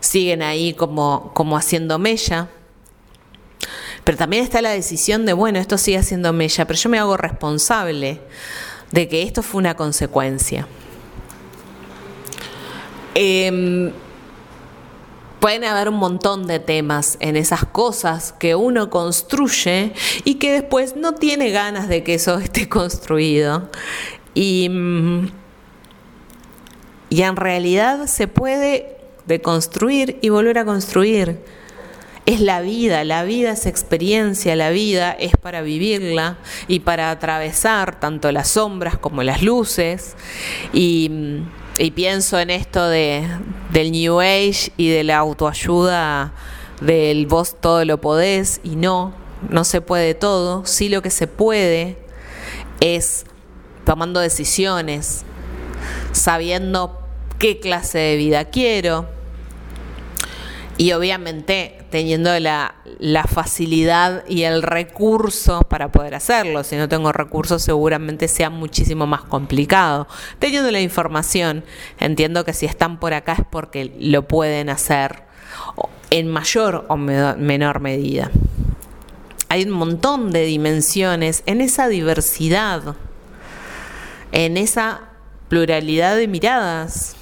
siguen 0.00 0.42
ahí 0.42 0.74
como, 0.74 1.32
como 1.34 1.56
haciendo 1.56 1.98
mella. 1.98 2.48
Pero 4.04 4.18
también 4.18 4.42
está 4.42 4.60
la 4.60 4.70
decisión 4.70 5.26
de, 5.26 5.32
bueno, 5.32 5.58
esto 5.58 5.78
sigue 5.78 5.98
haciendo 5.98 6.32
mella, 6.32 6.66
pero 6.66 6.78
yo 6.78 6.88
me 6.88 6.98
hago 6.98 7.16
responsable 7.16 8.20
de 8.90 9.08
que 9.08 9.22
esto 9.22 9.42
fue 9.42 9.60
una 9.60 9.76
consecuencia. 9.76 10.66
Em, 13.14 13.92
pueden 15.38 15.64
haber 15.64 15.88
un 15.88 15.96
montón 15.96 16.46
de 16.46 16.58
temas 16.58 17.16
en 17.20 17.36
esas 17.36 17.64
cosas 17.64 18.32
que 18.32 18.54
uno 18.54 18.90
construye 18.90 19.92
y 20.24 20.36
que 20.36 20.52
después 20.52 20.96
no 20.96 21.14
tiene 21.14 21.50
ganas 21.50 21.88
de 21.88 22.02
que 22.02 22.14
eso 22.14 22.38
esté 22.38 22.68
construido. 22.70 23.68
Y, 24.34 24.68
mm, 24.68 25.28
y 27.10 27.22
en 27.22 27.36
realidad 27.36 28.06
se 28.06 28.26
puede 28.26 28.96
deconstruir 29.26 30.18
y 30.22 30.30
volver 30.30 30.58
a 30.58 30.64
construir 30.64 31.38
Es 32.24 32.40
la 32.40 32.60
vida, 32.60 33.04
la 33.04 33.24
vida 33.24 33.50
es 33.50 33.66
experiencia, 33.66 34.54
la 34.54 34.70
vida 34.70 35.10
es 35.12 35.32
para 35.36 35.60
vivirla 35.60 36.38
y 36.68 36.80
para 36.80 37.10
atravesar 37.10 37.98
tanto 37.98 38.30
las 38.30 38.48
sombras 38.48 38.96
como 38.96 39.24
las 39.24 39.42
luces. 39.42 40.14
Y, 40.72 41.42
pienso 41.96 42.38
en 42.38 42.50
esto 42.50 42.88
de, 42.88 43.26
del 43.72 43.90
New 43.90 44.20
Age 44.20 44.72
y 44.76 44.88
de 44.88 45.02
la 45.02 45.18
autoayuda 45.18 46.32
del 46.80 47.26
vos 47.26 47.60
todo 47.60 47.84
lo 47.84 48.00
podés 48.00 48.60
y 48.62 48.76
no, 48.76 49.12
no 49.50 49.64
se 49.64 49.80
puede 49.80 50.14
todo. 50.14 50.64
Sí 50.64 50.88
lo 50.88 51.02
que 51.02 51.10
se 51.10 51.26
puede 51.26 51.98
es 52.80 53.26
tomando 53.84 54.20
decisiones, 54.20 55.24
sabiendo 56.12 57.00
qué 57.38 57.60
clase 57.60 57.98
de 57.98 58.16
vida 58.16 58.44
quiero 58.46 59.08
y 60.78 60.92
obviamente 60.92 61.78
teniendo 61.90 62.38
la, 62.40 62.74
facilidad 63.28 64.24
y 64.26 64.42
el 64.42 64.62
recurso 64.62 65.62
para 65.62 65.92
poder 65.92 66.14
hacerlo. 66.14 66.64
Si 66.64 66.76
no 66.76 66.88
tengo 66.88 67.12
recursos 67.12 67.62
seguramente 67.62 68.28
sea 68.28 68.50
muchísimo 68.50 69.06
más 69.06 69.22
complicado. 69.22 70.08
Teniendo 70.38 70.70
la 70.70 70.80
información, 70.80 71.64
entiendo 72.00 72.44
que 72.44 72.52
si 72.52 72.66
están 72.66 72.98
por 72.98 73.14
acá 73.14 73.34
es 73.34 73.44
porque 73.50 73.94
lo 73.98 74.26
pueden 74.26 74.70
hacer 74.70 75.22
en 76.10 76.28
mayor 76.28 76.86
o 76.88 76.96
menor 76.96 77.80
medida. 77.80 78.30
Hay 79.48 79.64
un 79.64 79.70
montón 79.70 80.30
de 80.30 80.44
dimensiones 80.44 81.42
en 81.46 81.60
esa 81.60 81.88
diversidad, 81.88 82.96
en 84.32 84.56
esa 84.56 85.02
pluralidad 85.48 86.16
de 86.16 86.26
miradas, 86.28 87.14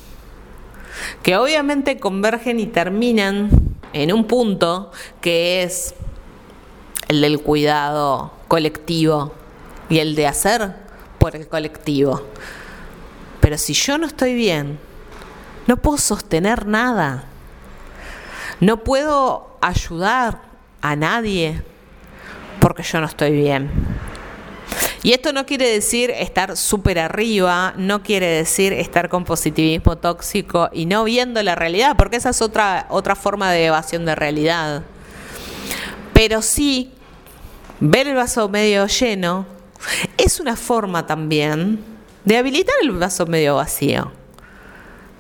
que 1.23 1.37
obviamente 1.37 1.99
convergen 1.99 2.61
y 2.61 2.67
terminan 2.67 3.50
en 3.93 4.12
un 4.12 4.25
punto 4.25 4.93
que 5.21 5.62
es 5.62 5.95
el 7.09 7.21
del 7.21 7.40
cuidado 7.40 8.33
colectivo 8.49 9.35
y 9.88 9.99
el 9.99 10.14
de 10.14 10.29
hacer 10.29 10.75
por 11.19 11.37
el 11.37 11.49
colectivo. 11.49 12.23
Pero 13.40 13.59
si 13.59 13.75
yo 13.75 13.99
no 13.99 14.07
estoy 14.07 14.35
bien, 14.35 14.79
no 15.67 15.76
puedo 15.76 15.99
sostener 15.99 16.67
nada. 16.67 17.25
No 18.61 18.85
puedo 18.85 19.57
ayudar 19.61 20.43
a 20.83 20.97
nadie 20.97 21.62
porque 22.61 22.83
yo 22.83 23.00
no 23.00 23.07
estoy 23.07 23.33
bien. 23.33 23.71
Y 25.02 25.12
esto 25.12 25.33
no 25.33 25.47
quiere 25.47 25.69
decir 25.71 26.11
estar 26.11 26.59
súper 26.59 26.99
arriba, 26.99 27.73
no 27.76 28.02
quiere 28.02 28.26
decir 28.26 28.75
estar 28.75 29.09
con 29.09 29.25
positivismo 29.25 29.97
tóxico 29.97 30.69
y 30.73 30.85
no 30.85 31.04
viendo 31.04 31.42
la 31.42 31.54
realidad, 31.54 31.97
porque 31.97 32.16
esa 32.16 32.30
es 32.30 32.42
otra, 32.42 32.87
otra 32.90 33.16
forma 33.16 33.50
de 33.50 33.66
evasión 33.66 34.04
de 34.04 34.14
realidad. 34.14 34.83
Pero 36.12 36.42
sí, 36.42 36.92
ver 37.80 38.09
el 38.09 38.16
vaso 38.16 38.50
medio 38.50 38.87
lleno 38.87 39.47
es 40.19 40.38
una 40.38 40.54
forma 40.54 41.07
también 41.07 41.83
de 42.26 42.37
habilitar 42.37 42.75
el 42.83 42.90
vaso 42.90 43.25
medio 43.25 43.57
vacío. 43.57 44.12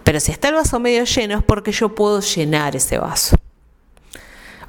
Pero 0.04 0.20
si 0.20 0.30
está 0.30 0.48
el 0.48 0.56
vaso 0.56 0.78
medio 0.78 1.04
lleno 1.04 1.38
es 1.38 1.42
porque 1.42 1.72
yo 1.72 1.94
puedo 1.94 2.20
llenar 2.20 2.76
ese 2.76 2.98
vaso. 2.98 3.34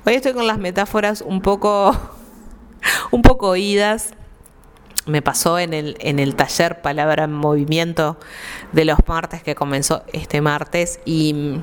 Hoy 0.06 0.14
estoy 0.14 0.32
con 0.32 0.48
las 0.48 0.58
metáforas 0.58 1.20
un 1.20 1.42
poco, 1.42 1.98
un 3.12 3.22
poco 3.22 3.50
oídas 3.50 4.14
me 5.12 5.22
pasó 5.22 5.60
en 5.60 5.74
el, 5.74 5.98
en 6.00 6.20
el 6.20 6.36
taller 6.36 6.82
Palabra 6.82 7.26
en 7.26 7.34
Movimiento 7.34 8.18
de 8.72 8.86
los 8.86 8.98
martes 9.08 9.44
que 9.44 9.54
comenzó 9.54 10.04
este 10.14 10.42
martes 10.42 11.00
y, 11.06 11.60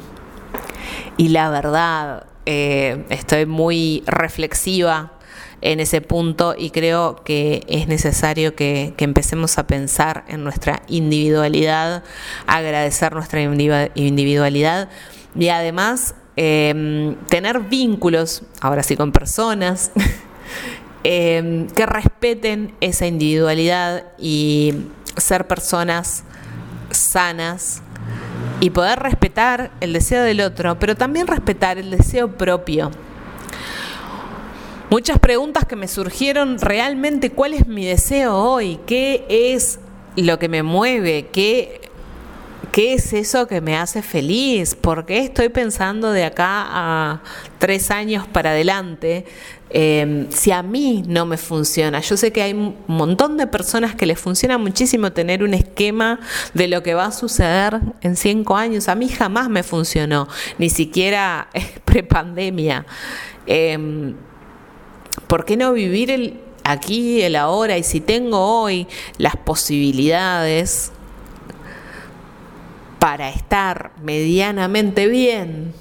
y 1.16 1.28
la 1.28 1.50
verdad 1.50 2.26
eh, 2.46 3.04
estoy 3.10 3.46
muy 3.46 4.04
reflexiva 4.06 5.12
en 5.60 5.80
ese 5.80 6.00
punto 6.00 6.54
y 6.56 6.70
creo 6.70 7.22
que 7.24 7.64
es 7.68 7.88
necesario 7.88 8.54
que, 8.54 8.94
empecemos 8.98 9.58
a 9.58 9.66
pensar 9.66 10.24
en 10.28 10.44
nuestra 10.44 10.82
individualidad, 10.88 12.04
agradecer 12.46 13.12
nuestra 13.12 13.42
individualidad 13.42 14.88
y 15.38 15.48
además 15.48 16.14
em, 16.36 17.16
tener 17.28 17.60
vínculos, 17.60 18.42
ahora 18.60 18.82
sí 18.82 18.96
con 18.96 19.12
personas, 19.12 19.90
Em, 21.04 21.68
que 21.68 21.86
respeten 21.86 22.74
esa 22.80 23.06
individualidad 23.06 24.04
y 24.18 24.74
ser 25.16 25.46
personas 25.46 26.24
sanas 26.90 27.82
y 28.60 28.70
poder 28.70 28.98
respetar 28.98 29.70
el 29.80 29.92
deseo 29.92 30.24
del 30.24 30.40
otro, 30.40 30.76
pero 30.80 30.96
también 30.96 31.28
respetar 31.28 31.78
el 31.78 31.90
deseo 31.90 32.32
propio. 32.36 32.90
Muchas 34.90 35.20
preguntas 35.20 35.66
que 35.66 35.76
me 35.76 35.86
surgieron 35.86 36.58
realmente, 36.58 37.30
¿cuál 37.30 37.54
es 37.54 37.68
mi 37.68 37.86
deseo 37.86 38.34
hoy? 38.36 38.80
¿Qué 38.84 39.24
es 39.28 39.78
lo 40.16 40.40
que 40.40 40.48
me 40.48 40.64
mueve? 40.64 41.28
¿Qué, 41.30 41.87
qué 42.72 42.94
es 42.94 43.12
eso 43.12 43.46
que 43.46 43.60
me 43.60 43.76
hace 43.76 44.02
feliz? 44.02 44.74
¿Por 44.74 45.06
qué 45.06 45.18
estoy 45.18 45.48
pensando 45.48 46.12
de 46.12 46.24
acá 46.24 46.66
a 46.68 47.22
tres 47.58 47.90
años 47.90 48.26
para 48.26 48.50
adelante? 48.50 49.24
Em, 49.70 50.30
si 50.30 50.50
a 50.50 50.62
mí 50.62 51.04
no 51.06 51.26
me 51.26 51.36
funciona, 51.36 52.00
yo 52.00 52.16
sé 52.16 52.32
que 52.32 52.40
hay 52.40 52.52
un 52.54 52.76
montón 52.86 53.36
de 53.36 53.46
personas 53.46 53.94
que 53.94 54.06
les 54.06 54.18
funciona 54.18 54.56
muchísimo 54.56 55.12
tener 55.12 55.42
un 55.42 55.52
esquema 55.52 56.20
de 56.54 56.68
lo 56.68 56.82
que 56.82 56.94
va 56.94 57.06
a 57.06 57.12
suceder 57.12 57.80
en 58.00 58.16
cinco 58.16 58.56
años. 58.56 58.88
A 58.88 58.94
mí 58.94 59.08
jamás 59.08 59.48
me 59.48 59.62
funcionó, 59.62 60.28
ni 60.58 60.70
siquiera 60.70 61.48
prepandemia. 61.84 62.86
Eh, 63.46 64.14
¿Por 65.26 65.44
qué 65.44 65.56
no 65.56 65.72
vivir 65.72 66.10
el 66.10 66.40
aquí, 66.64 67.22
el 67.22 67.36
ahora? 67.36 67.76
Y 67.76 67.82
si 67.82 68.00
tengo 68.00 68.38
hoy 68.38 68.86
las 69.18 69.36
posibilidades 69.36 70.92
para 72.98 73.28
estar 73.28 73.92
medianamente 74.02 75.06
bien, 75.06 75.72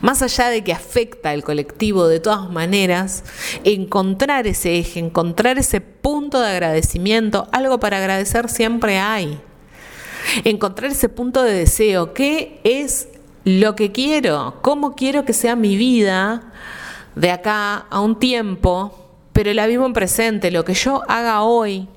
más 0.00 0.22
allá 0.22 0.48
de 0.48 0.62
que 0.62 0.72
afecta 0.72 1.30
al 1.30 1.42
colectivo 1.42 2.06
de 2.06 2.20
todas 2.20 2.50
maneras, 2.50 3.24
encontrar 3.64 4.46
ese 4.46 4.78
eje, 4.78 5.00
encontrar 5.00 5.58
ese 5.58 5.80
punto 5.80 6.40
de 6.40 6.50
agradecimiento, 6.50 7.48
algo 7.52 7.80
para 7.80 7.98
agradecer 7.98 8.48
siempre 8.48 8.98
hay. 8.98 9.40
Encontrar 10.44 10.92
ese 10.92 11.08
punto 11.08 11.42
de 11.42 11.52
deseo, 11.52 12.14
¿qué 12.14 12.60
es 12.62 13.08
lo 13.44 13.74
que 13.74 13.90
quiero? 13.90 14.58
¿Cómo 14.62 14.94
quiero 14.94 15.24
que 15.24 15.32
sea 15.32 15.56
mi 15.56 15.76
vida 15.76 16.52
de 17.16 17.30
acá 17.30 17.86
a 17.90 18.00
un 18.00 18.18
tiempo? 18.18 18.98
Pero 19.32 19.52
la 19.52 19.66
vivo 19.66 19.84
en 19.84 19.92
presente, 19.92 20.50
lo 20.50 20.64
que 20.64 20.74
yo 20.74 21.02
haga 21.08 21.42
hoy 21.42 21.88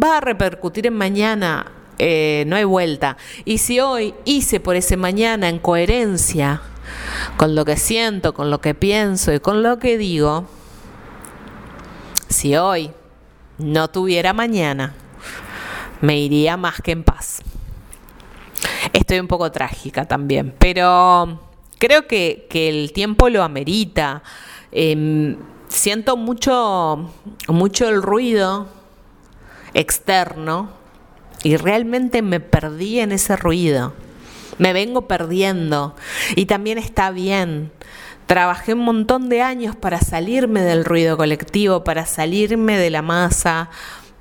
va 0.00 0.18
a 0.18 0.20
repercutir 0.20 0.86
en 0.86 0.94
mañana, 0.94 1.72
eh, 2.04 2.42
no 2.48 2.56
hay 2.56 2.64
vuelta. 2.64 3.16
Y 3.44 3.58
si 3.58 3.78
hoy 3.78 4.12
hice 4.24 4.58
por 4.58 4.74
ese 4.74 4.96
mañana 4.96 5.48
en 5.48 5.60
coherencia, 5.60 6.60
con 7.36 7.54
lo 7.54 7.64
que 7.64 7.76
siento, 7.76 8.34
con 8.34 8.50
lo 8.50 8.60
que 8.60 8.74
pienso 8.74 9.32
y 9.32 9.38
con 9.38 9.62
lo 9.62 9.78
que 9.78 9.96
digo, 9.96 10.46
si 12.28 12.56
hoy 12.56 12.90
no 13.58 13.86
tuviera 13.86 14.32
mañana, 14.32 14.94
me 16.00 16.18
iría 16.18 16.56
más 16.56 16.80
que 16.82 16.90
en 16.90 17.04
paz. 17.04 17.40
Estoy 18.92 19.20
un 19.20 19.28
poco 19.28 19.52
trágica 19.52 20.04
también, 20.04 20.52
pero 20.58 21.40
creo 21.78 22.08
que, 22.08 22.48
el 22.50 22.92
tiempo 22.92 23.28
lo 23.28 23.44
amerita. 23.44 24.24
Em, 24.72 25.36
siento 25.68 26.16
mucho, 26.16 27.12
mucho 27.46 27.88
el 27.88 28.02
ruido 28.02 28.66
externo 29.72 30.81
y 31.42 31.56
realmente 31.56 32.22
me 32.22 32.40
perdí 32.40 33.00
en 33.00 33.12
ese 33.12 33.36
ruido 33.36 33.94
me 34.58 34.72
vengo 34.72 35.08
perdiendo 35.08 35.94
y 36.36 36.46
también 36.46 36.78
está 36.78 37.10
bien. 37.10 37.72
Trabajé 38.26 38.74
un 38.74 38.80
montón 38.80 39.28
de 39.28 39.42
años 39.42 39.76
para 39.76 40.00
salirme 40.00 40.62
del 40.62 40.84
ruido 40.84 41.16
colectivo, 41.16 41.84
para 41.84 42.06
salirme 42.06 42.78
de 42.78 42.90
la 42.90 43.02
masa, 43.02 43.68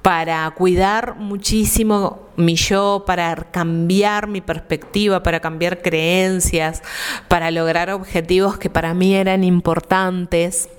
para 0.01 0.49
cuidar 0.51 1.15
muchísimo 1.15 2.27
mi 2.35 2.55
yo, 2.55 3.03
para 3.05 3.35
cambiar 3.35 4.27
mi 4.27 4.41
perspectiva, 4.41 5.21
para 5.21 5.39
cambiar 5.39 5.81
creencias, 5.81 6.81
para 7.27 7.51
lograr 7.51 7.91
objetivos 7.91 8.57
que 8.57 8.69
para 8.69 8.93
mí 8.93 9.13
eran 9.13 9.43
importantes. 9.43 10.69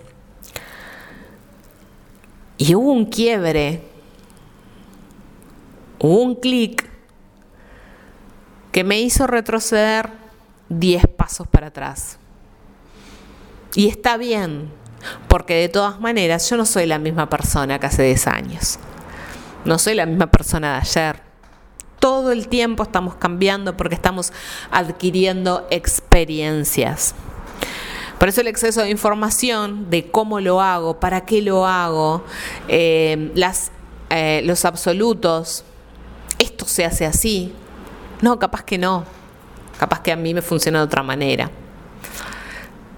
Y 2.59 2.75
hubo 2.75 2.93
un 2.93 3.07
quiebre, 3.07 3.83
hubo 6.03 6.21
un 6.21 6.35
clic 6.35 6.91
que 8.73 8.85
me 8.85 9.01
hizo 9.01 9.27
retroceder 9.27 10.11
10 10.69 11.07
pasos 11.17 11.47
para 11.47 11.69
atrás. 11.69 12.19
Y 13.75 13.89
está 13.89 14.17
bien, 14.17 14.71
porque 15.29 15.55
de 15.55 15.69
todas 15.69 16.01
maneras 16.01 16.49
yo 16.51 16.57
no 16.57 16.67
soy 16.67 16.87
la 16.87 16.99
misma 16.99 17.31
persona 17.31 17.79
que 17.79 17.87
hace 17.87 18.03
10 18.03 18.27
años. 18.27 18.79
No 19.65 19.79
soy 19.79 19.95
la 19.95 20.07
misma 20.07 20.27
persona 20.27 20.73
de 20.73 20.79
ayer. 20.81 21.21
Todo 22.01 22.33
el 22.33 22.49
tiempo 22.49 22.83
estamos 22.83 23.15
cambiando 23.15 23.77
porque 23.77 23.95
estamos 23.95 24.33
adquiriendo 24.73 25.69
experiencias. 25.71 27.15
Por 28.19 28.29
eso 28.29 28.41
el 28.41 28.49
exceso 28.49 28.83
de 28.83 28.91
información 28.91 29.89
de 29.89 30.11
cómo 30.11 30.41
lo 30.41 30.61
hago, 30.61 30.99
para 30.99 31.25
qué 31.25 31.43
lo 31.43 31.67
hago, 31.67 32.25
eh, 32.67 33.33
eh, 34.11 34.43
los 34.45 34.65
absolutos, 34.65 35.65
se 36.67 36.85
hace 36.85 37.07
así. 37.07 37.53
No, 38.21 38.39
capaz 38.39 38.65
que 38.65 38.79
no. 38.79 39.05
Capaz 39.79 40.01
que 40.01 40.13
a 40.13 40.17
mí 40.17 40.35
me 40.35 40.43
funciona 40.43 40.79
de 40.79 40.85
otra 40.85 41.03
manera. 41.03 41.51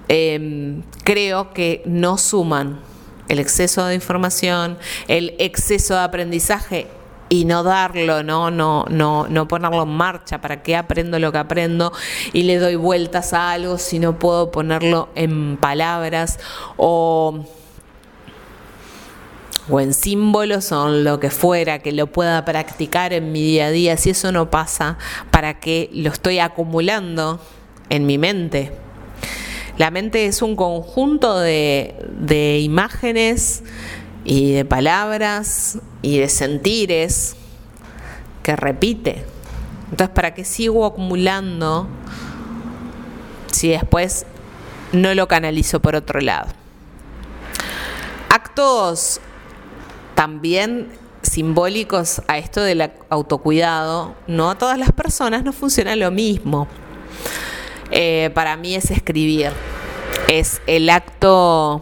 Em, 0.08 0.82
creo 1.02 1.52
que 1.54 1.82
no 1.86 2.18
suman 2.18 2.80
el 3.28 3.38
exceso 3.38 3.86
de 3.86 3.94
información, 3.94 4.76
el 5.08 5.34
exceso 5.38 5.94
de 5.94 6.00
aprendizaje 6.00 6.88
y 7.30 7.46
no 7.46 7.62
darlo, 7.62 8.22
¿no? 8.22 8.50
No, 8.50 8.84
no, 8.90 9.26
no 9.28 9.48
ponerlo 9.48 9.84
en 9.84 9.88
marcha, 9.88 10.40
¿para 10.40 10.62
qué 10.62 10.76
aprendo 10.76 11.18
lo 11.18 11.32
que 11.32 11.38
aprendo? 11.38 11.92
Y 12.32 12.42
le 12.42 12.58
doy 12.58 12.76
vueltas 12.76 13.32
a 13.32 13.52
algo 13.52 13.78
si 13.78 13.98
no 13.98 14.18
puedo 14.18 14.50
ponerlo 14.50 15.08
en 15.14 15.56
palabras 15.56 16.38
o, 16.76 17.44
o 19.68 19.80
en 19.80 19.94
símbolos 19.94 20.72
o 20.72 20.88
en 20.88 21.04
lo 21.04 21.20
que 21.20 21.30
fuera, 21.30 21.78
que 21.78 21.92
lo 21.92 22.06
pueda 22.06 22.44
practicar 22.44 23.12
en 23.12 23.32
mi 23.32 23.42
día 23.42 23.66
a 23.66 23.70
día. 23.70 23.96
Si 23.96 24.10
eso 24.10 24.32
no 24.32 24.50
pasa, 24.50 24.98
¿para 25.30 25.60
qué 25.60 25.90
lo 25.92 26.10
estoy 26.10 26.38
acumulando 26.38 27.40
en 27.90 28.06
mi 28.06 28.18
mente? 28.18 28.72
La 29.78 29.90
mente 29.90 30.26
es 30.26 30.42
un 30.42 30.54
conjunto 30.54 31.38
de, 31.38 31.94
de 32.20 32.60
imágenes, 32.60 33.64
y 34.24 34.52
de 34.52 34.64
palabras 34.64 35.78
y 36.02 36.18
de 36.18 36.28
sentires 36.28 37.36
que 38.42 38.56
repite. 38.56 39.24
Entonces, 39.90 40.14
¿para 40.14 40.34
qué 40.34 40.44
sigo 40.44 40.86
acumulando 40.86 41.86
si 43.52 43.68
después 43.68 44.26
no 44.92 45.14
lo 45.14 45.28
canalizo 45.28 45.80
por 45.80 45.94
otro 45.94 46.20
lado? 46.20 46.48
Actos 48.30 49.20
también 50.14 50.88
simbólicos 51.22 52.22
a 52.28 52.38
esto 52.38 52.62
del 52.62 52.90
autocuidado, 53.08 54.14
no 54.26 54.50
a 54.50 54.58
todas 54.58 54.78
las 54.78 54.92
personas 54.92 55.42
no 55.42 55.52
funciona 55.52 55.96
lo 55.96 56.10
mismo. 56.10 56.68
Eh, 57.90 58.30
para 58.34 58.56
mí 58.56 58.74
es 58.74 58.90
escribir, 58.90 59.52
es 60.28 60.60
el 60.66 60.90
acto 60.90 61.80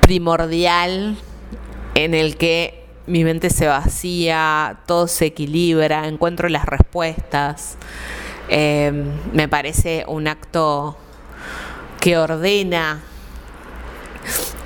primordial 0.00 1.16
en 1.94 2.14
el 2.14 2.36
que 2.36 2.84
mi 3.06 3.24
mente 3.24 3.50
se 3.50 3.66
vacía, 3.66 4.80
todo 4.86 5.08
se 5.08 5.26
equilibra, 5.26 6.06
encuentro 6.06 6.48
las 6.48 6.64
respuestas. 6.64 7.76
Em, 8.48 9.06
me 9.32 9.48
parece 9.48 10.04
un 10.06 10.28
acto 10.28 10.96
que 12.00 12.18
ordena, 12.18 13.02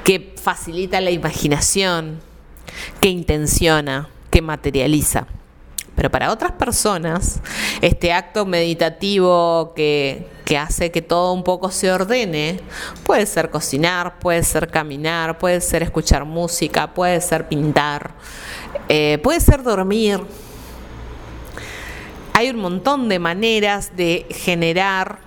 que 0.07 0.35
facilita 0.41 1.01
la 1.01 1.11
imaginación, 1.11 2.21
que 3.01 3.09
intenciona, 3.09 4.09
que 4.31 4.41
materializa. 4.41 5.27
Pero 5.97 6.13
para 6.13 6.31
otras 6.31 6.53
personas, 6.53 7.41
este 7.81 8.13
acto 8.13 8.47
meditativo 8.47 9.73
que, 9.75 10.29
hace 10.57 10.93
que 10.93 11.03
todo 11.03 11.33
un 11.33 11.43
poco 11.43 11.73
se 11.73 11.91
ordene, 11.91 12.61
puede 13.05 13.27
ser 13.27 13.51
cocinar, 13.51 14.21
puede 14.21 14.45
ser 14.45 14.69
caminar, 14.69 15.39
puede 15.39 15.61
ser 15.61 15.83
escuchar 15.83 16.25
música, 16.25 16.95
puede 16.95 17.21
ser 17.21 17.49
pintar, 17.49 18.13
eh, 18.89 19.19
puede 19.25 19.41
ser 19.41 19.65
dormir. 19.65 20.21
Hay 22.33 22.51
un 22.51 22.61
montón 22.61 23.09
de 23.09 23.19
maneras 23.19 23.97
de 23.97 24.25
generar 24.31 25.19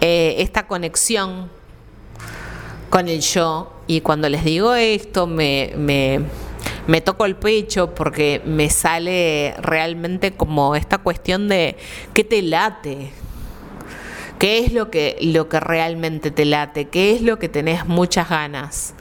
eh, 0.00 0.36
esta 0.38 0.68
conexión 0.68 1.57
con 2.90 3.08
el 3.08 3.20
yo. 3.20 3.72
Y 3.86 4.00
cuando 4.00 4.28
les 4.28 4.44
digo 4.44 4.74
esto, 4.74 5.26
me 5.26 5.74
me 6.88 7.02
toco 7.02 7.26
el 7.26 7.36
pecho 7.36 7.94
porque 7.94 8.40
me 8.46 8.70
sale 8.70 9.54
realmente 9.60 10.32
como 10.32 10.74
esta 10.74 10.96
cuestión 10.96 11.46
de 11.46 11.76
qué 12.14 12.24
te 12.24 12.40
late. 12.40 13.12
¿Qué 14.38 14.60
es 14.60 14.72
lo 14.72 14.90
que, 14.90 15.18
lo 15.20 15.50
que 15.50 15.60
realmente 15.60 16.30
te 16.30 16.46
late? 16.46 16.86
¿Qué 16.86 17.12
es 17.12 17.20
lo 17.20 17.38
que 17.38 17.50
tenés 17.50 17.86
muchas 17.86 18.30
ganas? 18.30 18.94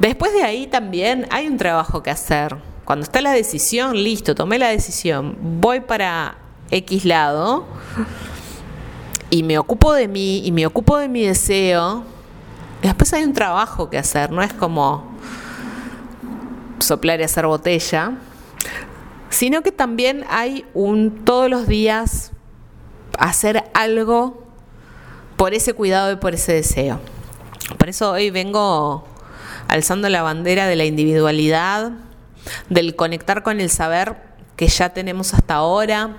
Después 0.00 0.32
de 0.32 0.42
ahí 0.42 0.66
también 0.66 1.28
hay 1.30 1.46
un 1.46 1.56
trabajo 1.56 2.02
que 2.02 2.10
hacer. 2.10 2.56
Cuando 2.84 3.04
está 3.04 3.20
la 3.20 3.30
decisión, 3.30 4.02
listo, 4.02 4.34
tomé 4.34 4.58
la 4.58 4.70
decisión, 4.70 5.36
voy 5.60 5.80
para 5.80 6.36
X 6.72 7.04
lado 7.04 7.64
y 9.28 9.44
me 9.44 9.56
ocupo 9.56 9.92
de 9.92 10.08
mí 10.08 10.42
y 10.44 10.50
me 10.50 10.66
ocupo 10.66 10.98
de 10.98 11.08
mi 11.08 11.24
deseo. 11.24 12.02
Después 12.82 13.12
hay 13.12 13.24
un 13.24 13.32
trabajo 13.32 13.90
que 13.90 13.98
hacer, 13.98 14.30
no 14.30 14.42
es 14.42 14.52
como 14.52 15.04
soplar 16.78 17.20
y 17.20 17.24
hacer 17.24 17.46
botella, 17.46 18.12
sino 19.28 19.62
que 19.62 19.70
también 19.70 20.24
hay 20.30 20.64
un 20.74 21.24
todos 21.24 21.50
los 21.50 21.66
días 21.66 22.32
hacer 23.18 23.64
algo 23.74 24.46
por 25.36 25.54
ese 25.54 25.74
cuidado 25.74 26.12
y 26.12 26.16
por 26.16 26.34
ese 26.34 26.52
deseo. 26.54 27.00
Por 27.78 27.88
eso 27.88 28.12
hoy 28.12 28.30
vengo 28.30 29.04
alzando 29.68 30.08
la 30.08 30.22
bandera 30.22 30.66
de 30.66 30.76
la 30.76 30.84
individualidad, 30.84 31.92
del 32.68 32.96
conectar 32.96 33.42
con 33.42 33.60
el 33.60 33.70
saber 33.70 34.16
que 34.56 34.68
ya 34.68 34.90
tenemos 34.90 35.34
hasta 35.34 35.54
ahora, 35.54 36.16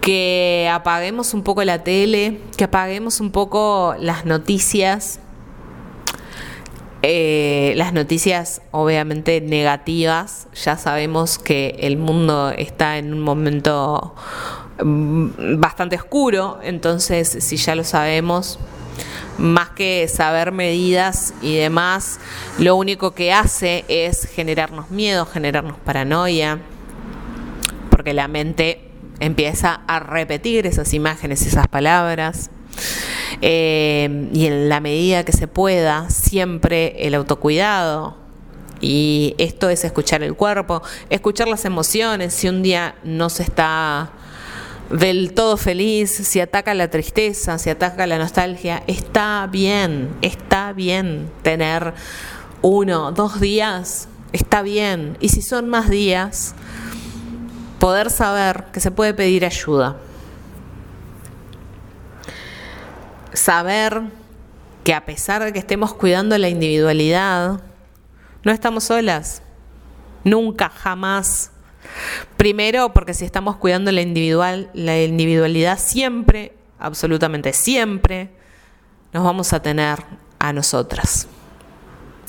que 0.00 0.68
apaguemos 0.70 1.32
un 1.32 1.42
poco 1.42 1.64
la 1.64 1.82
tele, 1.82 2.40
que 2.56 2.64
apaguemos 2.64 3.20
un 3.20 3.30
poco 3.30 3.94
las 3.98 4.26
noticias, 4.26 5.20
eh, 7.06 7.74
las 7.76 7.92
noticias 7.92 8.62
obviamente 8.70 9.42
negativas, 9.42 10.48
ya 10.54 10.78
sabemos 10.78 11.38
que 11.38 11.76
el 11.80 11.98
mundo 11.98 12.50
está 12.56 12.96
en 12.96 13.12
un 13.12 13.20
momento 13.20 14.14
mm, 14.82 15.60
bastante 15.60 15.96
oscuro, 15.96 16.60
entonces 16.62 17.28
si 17.40 17.58
ya 17.58 17.74
lo 17.74 17.84
sabemos, 17.84 18.58
más 19.36 19.68
que 19.68 20.08
saber 20.08 20.50
medidas 20.50 21.34
y 21.42 21.56
demás, 21.56 22.20
lo 22.58 22.74
único 22.74 23.10
que 23.10 23.34
hace 23.34 23.84
es 23.88 24.24
generarnos 24.24 24.90
miedo, 24.90 25.26
generarnos 25.26 25.76
paranoia, 25.80 26.58
porque 27.90 28.14
la 28.14 28.28
mente 28.28 28.80
empieza 29.20 29.82
a 29.86 30.00
repetir 30.00 30.66
esas 30.66 30.94
imágenes, 30.94 31.46
esas 31.46 31.68
palabras. 31.68 32.48
Eh, 33.40 34.28
y 34.32 34.46
en 34.46 34.68
la 34.68 34.80
medida 34.80 35.24
que 35.24 35.32
se 35.32 35.48
pueda, 35.48 36.08
siempre 36.10 37.06
el 37.06 37.14
autocuidado. 37.14 38.16
Y 38.80 39.34
esto 39.38 39.70
es 39.70 39.84
escuchar 39.84 40.22
el 40.22 40.34
cuerpo, 40.34 40.82
escuchar 41.10 41.48
las 41.48 41.64
emociones. 41.64 42.34
Si 42.34 42.48
un 42.48 42.62
día 42.62 42.96
no 43.04 43.30
se 43.30 43.42
está 43.44 44.10
del 44.90 45.32
todo 45.32 45.56
feliz, 45.56 46.10
si 46.10 46.40
ataca 46.40 46.74
la 46.74 46.90
tristeza, 46.90 47.58
si 47.58 47.70
ataca 47.70 48.06
la 48.06 48.18
nostalgia, 48.18 48.82
está 48.86 49.48
bien, 49.50 50.10
está 50.22 50.72
bien 50.72 51.30
tener 51.42 51.94
uno, 52.62 53.12
dos 53.12 53.40
días, 53.40 54.08
está 54.32 54.62
bien. 54.62 55.16
Y 55.20 55.30
si 55.30 55.42
son 55.42 55.68
más 55.68 55.88
días, 55.88 56.54
poder 57.78 58.10
saber 58.10 58.64
que 58.72 58.80
se 58.80 58.90
puede 58.90 59.14
pedir 59.14 59.44
ayuda. 59.44 59.96
Saber 63.34 64.02
que 64.84 64.94
a 64.94 65.04
pesar 65.04 65.44
de 65.44 65.52
que 65.52 65.58
estemos 65.58 65.94
cuidando 65.94 66.36
la 66.38 66.48
individualidad, 66.48 67.60
no 68.42 68.52
estamos 68.52 68.84
solas. 68.84 69.42
Nunca, 70.24 70.68
jamás. 70.68 71.50
Primero, 72.36 72.92
porque 72.92 73.14
si 73.14 73.24
estamos 73.24 73.56
cuidando 73.56 73.92
la, 73.92 74.00
individual, 74.00 74.70
la 74.74 75.00
individualidad, 75.02 75.78
siempre, 75.78 76.52
absolutamente 76.78 77.52
siempre, 77.52 78.30
nos 79.12 79.24
vamos 79.24 79.52
a 79.52 79.60
tener 79.60 79.98
a 80.38 80.52
nosotras. 80.52 81.28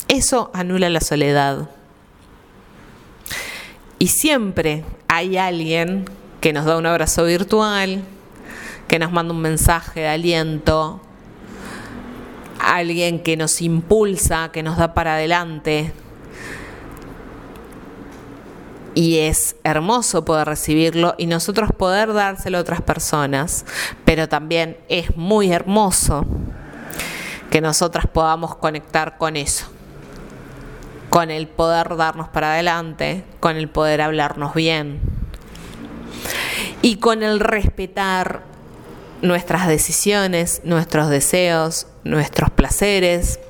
Eso 0.08 0.50
anula 0.54 0.88
la 0.88 1.00
soledad. 1.00 1.68
Y 3.98 4.08
siempre 4.08 4.84
hay 5.08 5.36
alguien 5.36 6.04
que 6.40 6.52
nos 6.52 6.64
da 6.64 6.76
un 6.76 6.86
abrazo 6.86 7.24
virtual, 7.24 8.02
que 8.88 8.98
nos 8.98 9.12
manda 9.12 9.34
un 9.34 9.40
mensaje 9.40 10.00
de 10.00 10.08
aliento, 10.08 11.00
alguien 12.58 13.22
que 13.22 13.36
nos 13.36 13.60
impulsa, 13.60 14.50
que 14.52 14.62
nos 14.62 14.76
da 14.76 14.94
para 14.94 15.14
adelante. 15.14 15.92
Y 18.94 19.18
es 19.18 19.56
hermoso 19.62 20.24
poder 20.24 20.46
recibirlo 20.46 21.14
y 21.18 21.26
nosotros 21.26 21.70
poder 21.76 22.14
dárselo 22.14 22.58
a 22.58 22.62
otras 22.62 22.80
personas, 22.80 23.66
pero 24.04 24.28
también 24.28 24.78
es 24.88 25.16
muy 25.16 25.52
hermoso 25.52 26.24
que 27.50 27.60
nosotras 27.60 28.06
podamos 28.06 28.56
conectar 28.56 29.18
con 29.18 29.36
eso, 29.36 29.66
con 31.10 31.30
el 31.30 31.46
poder 31.46 31.96
darnos 31.96 32.28
para 32.28 32.54
adelante, 32.54 33.24
con 33.38 33.56
el 33.56 33.68
poder 33.68 34.00
hablarnos 34.00 34.54
bien 34.54 35.00
y 36.80 36.96
con 36.96 37.22
el 37.22 37.40
respetar 37.40 38.55
nuestras 39.22 39.68
decisiones, 39.68 40.60
nuestros 40.64 41.08
deseos, 41.08 41.86
nuestros 42.04 42.50
placeres, 42.50 43.40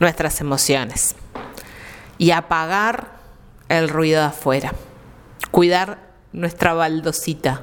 nuestras 0.00 0.40
emociones. 0.40 1.14
Y 2.18 2.30
apagar 2.30 3.18
el 3.68 3.88
ruido 3.88 4.20
de 4.20 4.26
afuera. 4.26 4.72
Cuidar 5.50 5.98
nuestra 6.32 6.74
baldosita. 6.74 7.62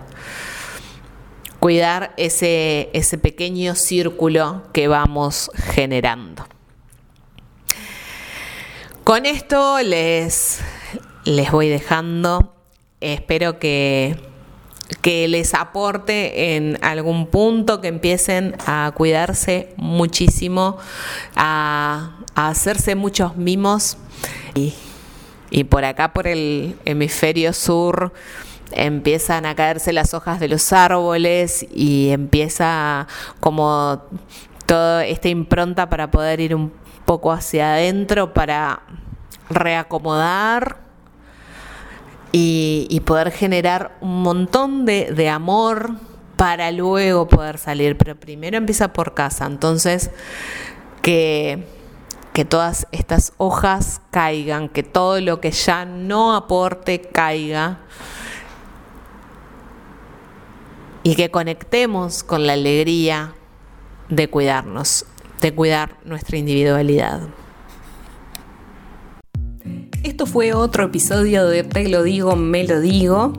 Cuidar 1.59 2.13
ese, 2.17 2.89
ese 2.93 3.17
pequeño 3.17 3.75
círculo 3.75 4.63
que 4.73 4.87
vamos 4.87 5.51
generando. 5.73 6.47
Con 9.03 9.25
esto 9.25 9.79
les, 9.81 10.59
les 11.23 11.51
voy 11.51 11.69
dejando. 11.69 12.55
Espero 12.99 13.59
que, 13.59 14.30
que 15.01 15.27
les 15.27 15.53
aporte 15.53 16.55
en 16.55 16.77
algún 16.81 17.27
punto, 17.27 17.81
que 17.81 17.87
empiecen 17.87 18.55
a 18.65 18.91
cuidarse 18.95 19.73
muchísimo, 19.77 20.77
a, 21.35 22.17
hacerse 22.35 22.95
muchos 22.95 23.37
mimos. 23.37 23.97
Y, 24.55 24.73
y 25.49 25.63
por 25.63 25.85
acá, 25.85 26.13
por 26.13 26.27
el 26.27 26.75
hemisferio 26.85 27.53
sur, 27.53 28.13
empiezan 28.71 29.45
a 29.45 29.55
caerse 29.55 29.93
las 29.93 30.13
hojas 30.13 30.39
de 30.39 30.47
los 30.47 30.71
árboles 30.73 31.65
y 31.73 32.09
empieza 32.09 33.07
como 33.39 34.03
toda 34.65 35.05
esta 35.05 35.29
impronta 35.29 35.89
para 35.89 36.11
poder 36.11 36.39
ir 36.39 36.55
un 36.55 36.71
poco 37.05 37.31
hacia 37.31 37.73
adentro, 37.73 38.33
para 38.33 38.83
reacomodar 39.49 40.80
y, 42.31 43.01
poder 43.05 43.31
generar 43.31 43.97
un 44.01 44.21
montón 44.23 44.85
de, 44.85 45.29
amor 45.29 45.91
para 46.37 46.71
luego 46.71 47.27
poder 47.27 47.57
salir. 47.57 47.97
Pero 47.97 48.15
primero 48.15 48.57
empieza 48.57 48.93
por 48.93 49.13
casa. 49.13 49.45
Entonces, 49.45 50.11
que, 51.01 51.65
que 52.33 52.45
todas 52.45 52.87
estas 52.91 53.33
hojas 53.37 54.01
caigan, 54.11 54.69
que 54.69 54.83
todo 54.83 55.19
lo 55.19 55.41
que 55.41 55.51
ya 55.51 55.85
no 55.85 56.35
aporte 56.35 57.01
caiga 57.01 57.79
y 61.03 61.15
que 61.15 61.31
conectemos 61.31 62.23
con 62.23 62.45
la 62.45 62.53
alegría 62.53 63.33
de 64.09 64.29
cuidarnos, 64.29 65.05
de 65.41 65.53
cuidar 65.53 65.97
nuestra 66.05 66.37
individualidad. 66.37 67.21
Esto 70.03 70.25
fue 70.25 70.53
otro 70.53 70.85
episodio 70.85 71.45
de 71.45 71.63
Te 71.63 71.87
lo 71.87 72.01
digo, 72.01 72.35
me 72.35 72.63
lo 72.63 72.81
digo. 72.81 73.33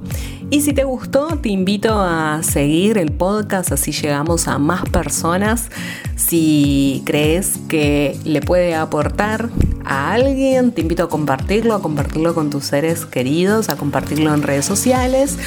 Y 0.49 0.61
si 0.61 0.73
te 0.73 0.85
gustó, 0.85 1.27
te 1.39 1.49
invito 1.49 2.01
a 2.01 2.41
seguir 2.45 2.99
el 2.99 3.11
podcast, 3.11 3.73
así 3.73 3.91
llegamos 3.91 4.47
a 4.47 4.59
más 4.59 4.85
personas. 4.85 5.71
Si 6.15 7.03
crees 7.05 7.59
que 7.69 8.17
le 8.25 8.43
puede 8.43 8.77
aportar 8.77 9.49
a 9.85 10.13
alguien, 10.13 10.71
te 10.71 10.83
invito 10.83 11.03
a 11.03 11.09
compartirlo, 11.09 11.75
a 11.75 11.83
compartirlo 11.83 12.33
con 12.33 12.51
tus 12.51 12.67
seres 12.67 13.07
queridos, 13.07 13.69
a 13.69 13.77
compartirlo 13.77 14.33
en 14.33 14.43
redes 14.43 14.65
sociales. 14.65 15.39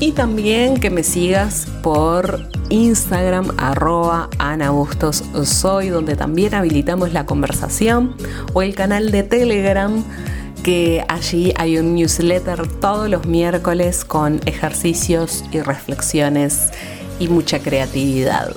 Y 0.00 0.12
también 0.12 0.80
que 0.80 0.88
me 0.88 1.02
sigas 1.02 1.66
por 1.82 2.48
Instagram, 2.70 3.52
arroba 3.58 4.30
Ana 4.38 4.72
Soy, 5.44 5.88
donde 5.90 6.16
también 6.16 6.54
habilitamos 6.54 7.12
la 7.12 7.26
conversación, 7.26 8.16
o 8.54 8.62
el 8.62 8.74
canal 8.74 9.10
de 9.10 9.24
Telegram 9.24 10.02
que 10.64 11.04
allí 11.08 11.52
hay 11.56 11.76
un 11.76 11.94
newsletter 11.94 12.66
todos 12.80 13.10
los 13.10 13.26
miércoles 13.26 14.02
con 14.02 14.40
ejercicios 14.46 15.44
y 15.52 15.60
reflexiones 15.60 16.70
y 17.18 17.28
mucha 17.28 17.58
creatividad. 17.58 18.50